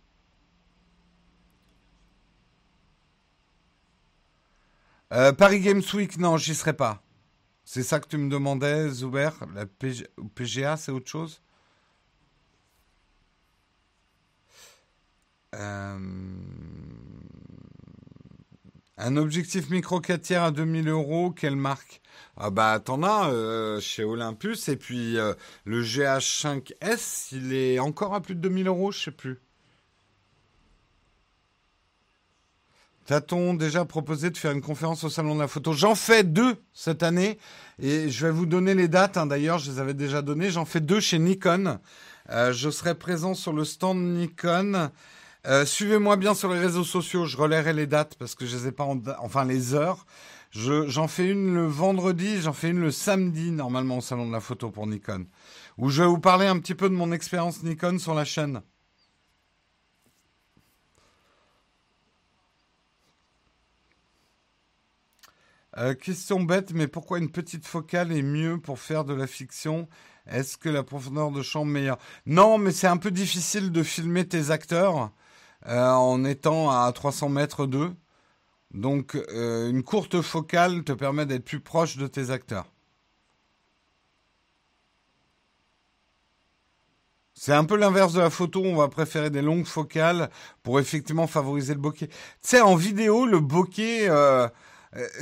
[5.13, 7.03] Euh, Paris Games Week, non, j'y serai pas.
[7.65, 9.31] C'est ça que tu me demandais, Zuber?
[9.55, 9.65] La
[10.35, 11.41] PGA, c'est autre chose?
[19.01, 22.01] Un objectif micro 4 tiers à 2000 euros, quelle marque?
[22.37, 25.35] Ah bah t'en as euh, chez Olympus et puis euh,
[25.65, 29.39] le GH5S, il est encore à plus de 2000 euros, je sais plus.
[33.07, 35.73] T'a-t-on déjà proposé de faire une conférence au Salon de la Photo?
[35.73, 37.39] J'en fais deux cette année
[37.81, 39.17] et je vais vous donner les dates.
[39.17, 39.27] Hein.
[39.27, 40.51] D'ailleurs, je les avais déjà données.
[40.51, 41.79] J'en fais deux chez Nikon.
[42.31, 44.91] Euh, je serai présent sur le stand Nikon.
[45.47, 47.25] Euh, suivez-moi bien sur les réseaux sociaux.
[47.25, 50.05] Je relayerai les dates parce que je les ai pas, en enfin les heures.
[50.53, 54.41] j'en fais une le vendredi, j'en fais une le samedi normalement au Salon de la
[54.41, 55.27] Photo pour Nikon,
[55.79, 58.63] où je vais vous parler un petit peu de mon expérience Nikon sur la chaîne.
[65.77, 69.89] Euh, question bête, mais pourquoi une petite focale est mieux pour faire de la fiction?
[70.27, 71.99] Est-ce que la profondeur de champ est meilleure?
[72.27, 75.13] Non, mais c'est un peu difficile de filmer tes acteurs
[75.67, 77.95] en étant à 300 mètres d'eux.
[78.73, 82.67] Donc euh, une courte focale te permet d'être plus proche de tes acteurs.
[87.35, 90.29] C'est un peu l'inverse de la photo, on va préférer des longues focales
[90.65, 92.09] pour effectivement favoriser le bokeh.
[92.09, 94.49] Tu sais, en vidéo, le bokeh, euh,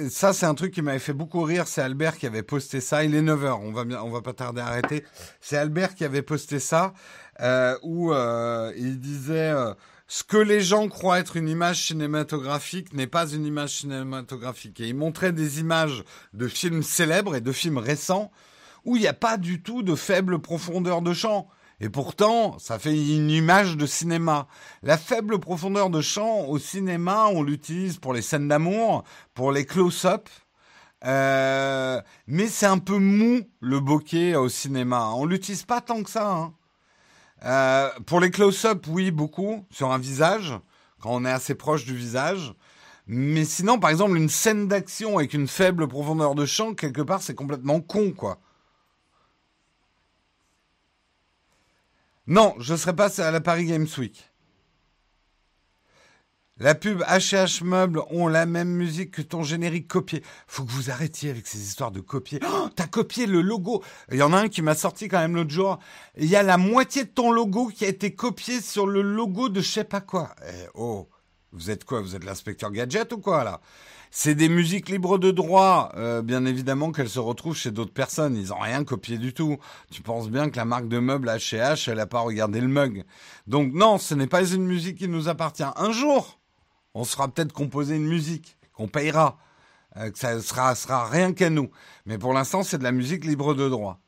[0.08, 1.68] ça, c'est un truc qui m'avait fait beaucoup rire.
[1.68, 3.04] C'est Albert qui avait posté ça.
[3.04, 5.04] Il est 9h, on va, on va pas tarder à arrêter.
[5.42, 6.94] C'est Albert qui avait posté ça,
[7.40, 9.52] euh, où euh, il disait
[10.08, 14.80] ce que les gens croient être une image cinématographique n'est pas une image cinématographique.
[14.80, 18.30] Et il montrait des images de films célèbres et de films récents
[18.84, 21.48] où il n'y a pas du tout de faible profondeur de champ.
[21.80, 24.46] Et pourtant, ça fait une image de cinéma.
[24.82, 29.02] La faible profondeur de champ au cinéma, on l'utilise pour les scènes d'amour,
[29.34, 30.28] pour les close-up.
[31.04, 35.10] Euh, mais c'est un peu mou le bokeh au cinéma.
[35.14, 36.30] On l'utilise pas tant que ça.
[36.30, 36.54] Hein.
[37.44, 40.54] Euh, pour les close-up, oui, beaucoup sur un visage
[41.00, 42.54] quand on est assez proche du visage.
[43.06, 47.22] Mais sinon, par exemple, une scène d'action avec une faible profondeur de champ, quelque part,
[47.22, 48.40] c'est complètement con, quoi.
[52.26, 54.32] Non, je serai pas à la Paris Games Week.
[56.58, 60.22] La pub H&H Meubles ont la même musique que ton générique copié.
[60.46, 62.40] Faut que vous arrêtiez avec ces histoires de copier.
[62.50, 63.84] Oh, t'as copié le logo.
[64.10, 65.78] Il y en a un qui m'a sorti quand même l'autre jour.
[66.16, 69.50] Il y a la moitié de ton logo qui a été copié sur le logo
[69.50, 70.34] de je sais pas quoi.
[70.48, 71.10] Eh, oh,
[71.52, 72.00] vous êtes quoi?
[72.00, 73.60] Vous êtes l'inspecteur gadget ou quoi là?
[74.10, 78.34] C'est des musiques libres de droit, euh, bien évidemment qu'elles se retrouvent chez d'autres personnes.
[78.34, 79.58] Ils n'ont rien copié du tout.
[79.90, 83.04] Tu penses bien que la marque de meubles H&H, elle n'a pas regardé le mug.
[83.46, 85.64] Donc non, ce n'est pas une musique qui nous appartient.
[85.76, 86.38] Un jour,
[86.96, 89.38] on sera peut-être composé une musique qu'on payera,
[89.98, 91.70] euh, que ça sera, sera rien qu'à nous.
[92.06, 94.00] Mais pour l'instant, c'est de la musique libre de droit.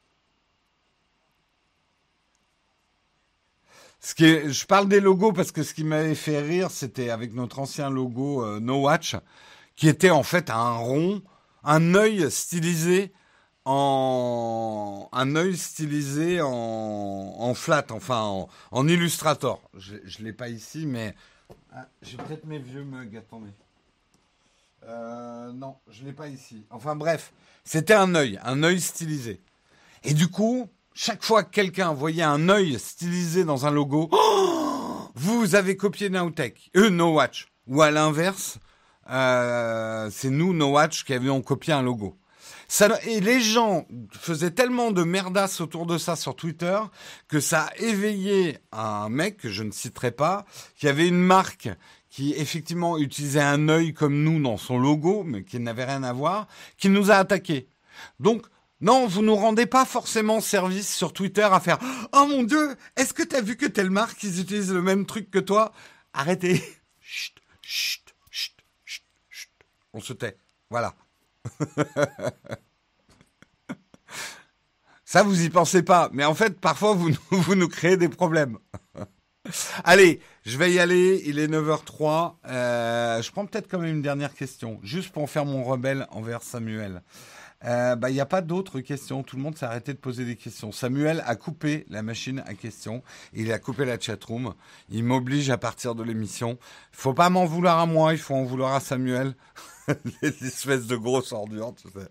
[4.01, 7.35] Ce qui je parle des logos parce que ce qui m'avait fait rire, c'était avec
[7.35, 9.17] notre ancien logo euh, No Watch
[9.77, 11.21] qui était en fait un rond,
[11.65, 13.13] un œil stylisé
[13.67, 19.61] en un œil stylisé en, flat, enfin en, en Illustrator.
[19.77, 21.15] Je, ne l'ai pas ici, mais
[21.73, 23.17] ah, j'ai peut-être mes vieux mugs.
[23.17, 23.51] Attendez.
[24.85, 26.65] Euh, non, je l'ai pas ici.
[26.71, 27.33] Enfin bref,
[27.65, 29.41] c'était un œil, un œil stylisé.
[30.05, 34.09] Et du coup, chaque fois que quelqu'un voyait un œil stylisé dans un logo,
[35.15, 37.49] vous avez copié Nowtech, eux No Watch.
[37.67, 38.59] Ou à l'inverse,
[39.11, 42.17] euh, c'est nous, No Watch, qui avions copié un logo.
[43.07, 46.79] Et les gens faisaient tellement de merdasse autour de ça sur Twitter
[47.27, 50.45] que ça a éveillé un mec que je ne citerai pas,
[50.77, 51.71] qui avait une marque
[52.11, 56.13] qui effectivement utilisait un œil comme nous dans son logo, mais qui n'avait rien à
[56.13, 56.47] voir,
[56.77, 57.69] qui nous a attaqués.
[58.21, 58.47] Donc,
[58.81, 61.79] non, vous nous rendez pas forcément service sur Twitter à faire
[62.13, 65.05] Oh mon Dieu, est-ce que tu as vu que telle marque, ils utilisent le même
[65.07, 65.73] truc que toi?
[66.13, 66.63] Arrêtez.
[67.01, 68.09] Chut, chut
[69.93, 70.37] on se tait.
[70.71, 70.95] Voilà.
[75.05, 76.11] Ça, vous y pensez pas.
[76.13, 78.59] Mais en fait, parfois, vous, nous créez des problèmes.
[79.85, 81.23] Allez, je vais y aller.
[81.25, 82.35] Il est 9h03.
[82.47, 86.43] Euh, je prends peut-être quand même une dernière question, juste pour faire mon rebelle envers
[86.43, 87.03] Samuel.
[87.65, 89.23] Euh, bah, il n'y a pas d'autres questions.
[89.23, 90.71] Tout le monde s'est arrêté de poser des questions.
[90.73, 93.03] Samuel a coupé la machine à questions.
[93.33, 94.55] Il a coupé la chatroom.
[94.91, 96.59] Il m'oblige à partir de l'émission.
[96.93, 98.13] Il faut pas m'en vouloir à moi.
[98.13, 99.35] Il faut en vouloir à Samuel.
[100.23, 102.09] Les espèces de grosses ordures, tu sais.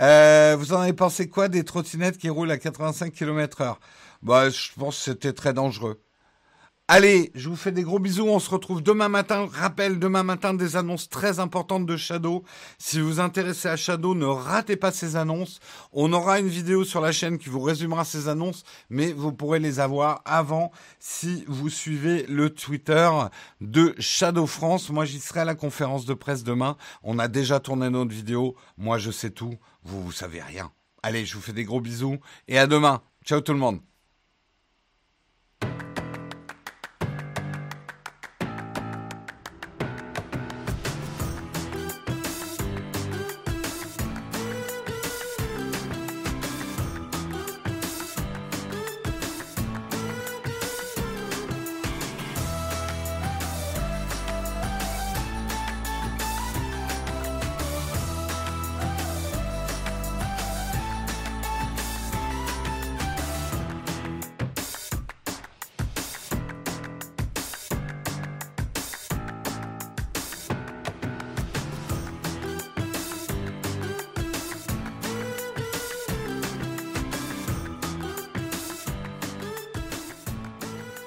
[0.00, 3.80] Euh, vous en avez pensé quoi des trottinettes qui roulent à 85 km heure?
[4.22, 6.02] Bah, je pense que c'était très dangereux.
[6.92, 8.26] Allez, je vous fais des gros bisous.
[8.26, 9.48] On se retrouve demain matin.
[9.52, 12.42] Rappel, demain matin, des annonces très importantes de Shadow.
[12.78, 15.60] Si vous vous intéressez à Shadow, ne ratez pas ces annonces.
[15.92, 19.60] On aura une vidéo sur la chaîne qui vous résumera ces annonces, mais vous pourrez
[19.60, 23.08] les avoir avant si vous suivez le Twitter
[23.60, 24.90] de Shadow France.
[24.90, 26.76] Moi, j'y serai à la conférence de presse demain.
[27.04, 28.56] On a déjà tourné notre vidéo.
[28.78, 29.54] Moi, je sais tout.
[29.84, 30.72] Vous, vous savez rien.
[31.04, 32.18] Allez, je vous fais des gros bisous
[32.48, 33.00] et à demain.
[33.24, 33.78] Ciao tout le monde.